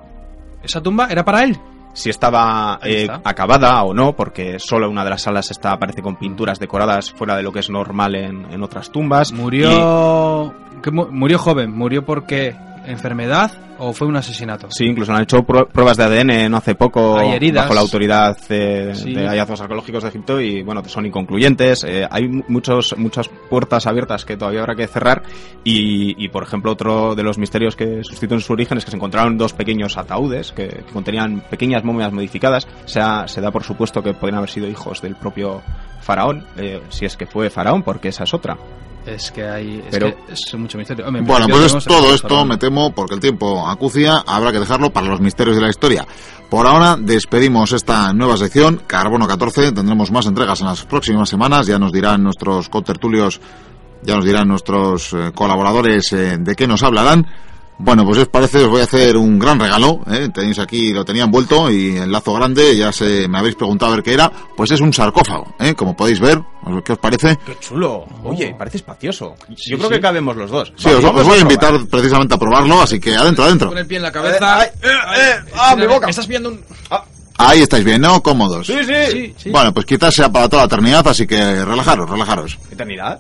esa 0.64 0.82
tumba 0.82 1.08
era 1.10 1.24
para 1.26 1.44
él. 1.44 1.58
si 1.94 2.10
estaba 2.10 2.80
eh, 2.84 3.08
acabada 3.24 3.82
o 3.84 3.94
no, 3.94 4.16
porque 4.16 4.60
solo 4.60 4.90
una 4.90 5.04
de 5.04 5.10
las 5.12 5.22
salas 5.22 5.50
está 5.52 5.72
aparece 5.72 6.02
con 6.02 6.18
pinturas 6.18 6.60
decoradas 6.60 7.12
fuera 7.12 7.36
de 7.38 7.44
lo 7.44 7.52
que 7.54 7.60
es 7.60 7.70
normal 7.70 8.16
en, 8.16 8.46
en 8.52 8.64
otras 8.64 8.92
tumbas. 8.92 9.32
Murió. 9.32 10.54
que 10.84 10.92
mu- 10.92 11.08
murió 11.10 11.40
joven, 11.40 11.72
murió 11.72 12.06
porque 12.06 12.56
enfermedad 12.88 13.52
o 13.78 13.92
fue 13.92 14.08
un 14.08 14.16
asesinato. 14.16 14.68
Sí, 14.72 14.86
incluso 14.86 15.14
han 15.14 15.24
hecho 15.24 15.40
prue- 15.46 15.68
pruebas 15.68 15.98
de 15.98 16.04
ADN 16.06 16.50
no 16.50 16.58
hace 16.58 16.76
poco 16.76 17.18
Hay 17.20 17.32
heridas. 17.32 17.66
bajo 17.66 17.74
la 17.74 17.82
autoridad 17.82 18.38
eh, 18.50 18.92
Sí. 18.94 19.14
de 19.14 19.28
hallazgos 19.28 19.60
arqueológicos 19.60 20.04
de 20.04 20.10
Egipto 20.10 20.40
y 20.40 20.64
bueno, 20.64 20.82
son 20.86 21.06
inconcluyentes. 21.06 21.84
Eh, 21.84 22.08
hay 22.10 22.28
mu- 22.30 22.44
muchos, 22.48 22.96
muchas 22.98 23.30
puertas 23.50 23.86
abiertas 23.88 24.24
que 24.24 24.38
todavía 24.38 24.62
habrá 24.62 24.76
que 24.76 24.88
cerrar 24.88 25.24
y, 25.64 26.24
y, 26.24 26.30
por 26.30 26.44
ejemplo 26.44 26.72
otro 26.72 27.16
de 27.16 27.24
los 27.24 27.38
misterios 27.38 27.76
que 27.76 28.04
suscitó 28.04 28.36
en 28.36 28.42
su 28.42 28.54
origen 28.54 28.78
es 28.78 28.86
que 28.86 28.92
se 28.92 28.98
encontraron 28.98 29.38
dos 29.38 29.52
pequeños 29.54 29.98
ataúdes 29.98 30.52
que, 30.54 30.68
que 30.68 30.94
contenían 30.94 31.42
pequeñas 31.50 31.84
momias 31.84 32.14
modificadas. 32.14 32.68
O 32.86 32.88
sea, 32.88 33.28
se 33.28 33.42
da 33.42 33.52
por 33.52 33.64
supuesto 33.64 34.02
que 34.02 34.14
podrían 34.14 34.38
haber 34.38 34.50
sido 34.50 34.68
hijos 34.70 35.02
del 35.02 35.16
propio 35.16 35.62
faraón, 36.02 36.46
eh, 36.58 36.82
si 36.90 37.06
es 37.06 37.18
que 37.18 37.26
fue 37.26 37.50
faraón, 37.50 37.84
porque 37.84 38.10
esa 38.10 38.24
es 38.24 38.34
otra. 38.34 38.58
Es 39.06 39.32
que 39.32 39.48
hay. 39.48 39.80
Es, 39.80 39.86
Pero- 39.92 40.16
que 40.26 40.34
es 40.34 40.54
mucho 40.58 40.78
misterio. 40.78 41.06
Hombre, 41.06 41.22
Bueno, 41.22 41.48
pues 41.48 41.74
es 41.76 41.86
todo 41.86 42.14
esto, 42.14 42.44
me 42.46 42.58
temo, 42.58 42.92
porque 42.94 43.14
el 43.14 43.20
tiempo 43.20 43.68
acucia, 43.68 44.24
habrá 44.26 44.52
que 44.52 44.60
dejarlo 44.60 44.92
para 44.92 45.08
los 45.08 45.22
misterios 45.22 45.56
de 45.56 45.62
la 45.62 45.70
historia. 45.70 46.08
Por 46.50 46.66
ahora 46.68 46.98
despedimos 47.00 47.72
esta 47.72 48.14
nueva 48.14 48.38
sección, 48.38 48.82
Carbono 48.88 49.28
14, 49.28 49.72
tendremos 49.72 50.12
más 50.12 50.26
entregas 50.26 50.62
en 50.62 50.68
las 50.68 50.86
próximas 50.86 51.30
semanas, 51.30 51.68
ya 51.68 51.78
nos 51.80 51.92
dirán 51.92 52.24
nuestros 52.24 52.70
contertulios, 52.70 53.42
ya 54.04 54.16
nos 54.16 54.26
dirán 54.26 54.48
nuestros 54.48 55.14
eh, 55.14 55.32
colaboradores 55.34 56.12
eh, 56.14 56.38
de 56.40 56.56
qué 56.56 56.68
nos 56.68 56.84
hablarán. 56.84 57.28
Bueno, 57.78 58.06
pues 58.06 58.20
os 58.20 58.28
parece, 58.30 58.60
os 58.60 58.70
voy 58.70 58.82
a 58.82 58.86
hacer 58.86 59.18
un 59.18 59.38
gran 59.38 59.60
regalo. 59.60 60.00
¿eh? 60.10 60.30
Tenéis 60.34 60.60
aquí, 60.60 60.94
lo 60.94 61.04
tenía 61.04 61.24
envuelto 61.24 61.70
y 61.70 61.98
el 61.98 62.12
lazo 62.12 62.34
grande, 62.34 62.76
ya 62.78 62.92
se 62.92 63.28
me 63.28 63.38
habéis 63.38 63.56
preguntado 63.56 63.92
a 63.92 63.96
ver 63.96 64.04
qué 64.04 64.14
era. 64.14 64.32
Pues 64.56 64.72
es 64.72 64.80
un 64.80 64.94
sarcófago, 64.94 65.54
¿eh? 65.60 65.74
como 65.76 65.96
podéis 65.96 66.20
ver. 66.20 66.42
¿Qué 66.84 66.94
os 66.94 67.00
parece? 67.00 67.38
¡Qué 67.46 67.58
chulo! 67.60 68.06
Oye, 68.24 68.56
parece 68.58 68.78
espacioso. 68.78 69.36
Sí, 69.56 69.72
Yo 69.72 69.78
creo 69.78 69.90
sí. 69.90 69.96
que 69.96 70.02
cabemos 70.02 70.36
los 70.36 70.50
dos. 70.50 70.74
Sí, 70.78 70.90
os, 70.90 71.04
voy 71.04 71.38
a 71.38 71.42
invitar 71.42 71.86
precisamente 71.86 72.34
a 72.34 72.38
probarlo, 72.38 72.82
así 72.82 73.00
que 73.00 73.14
adentro, 73.16 73.44
adentro. 73.44 73.70
Con 73.70 73.78
el 73.78 73.86
pie 73.86 73.98
en 73.98 74.04
la 74.04 74.12
cabeza. 74.12 74.64
Eh, 74.66 74.72
ay, 74.82 74.90
eh, 74.90 74.90
eh, 75.18 75.52
ah, 75.56 75.76
mi 75.76 75.86
boca. 75.86 76.08
Me 76.08 76.12
estás 76.12 76.26
pillando 76.26 76.50
un. 76.50 76.64
Ahí 77.38 77.62
estáis 77.62 77.84
bien, 77.84 78.02
¿no? 78.02 78.24
Cómodos. 78.24 78.66
Sí, 78.66 78.78
sí. 78.86 78.94
Sí, 79.12 79.36
sí. 79.38 79.50
Bueno, 79.52 79.74
pues 79.74 79.86
quizás 79.86 80.16
sea 80.16 80.30
para 80.30 80.48
toda 80.48 80.64
la 80.64 80.68
eternidad, 80.68 81.06
así 81.08 81.28
que 81.28 81.66
relajaros, 81.66 82.10
relajaros. 82.10 82.58
¿Eternidad? 82.72 83.20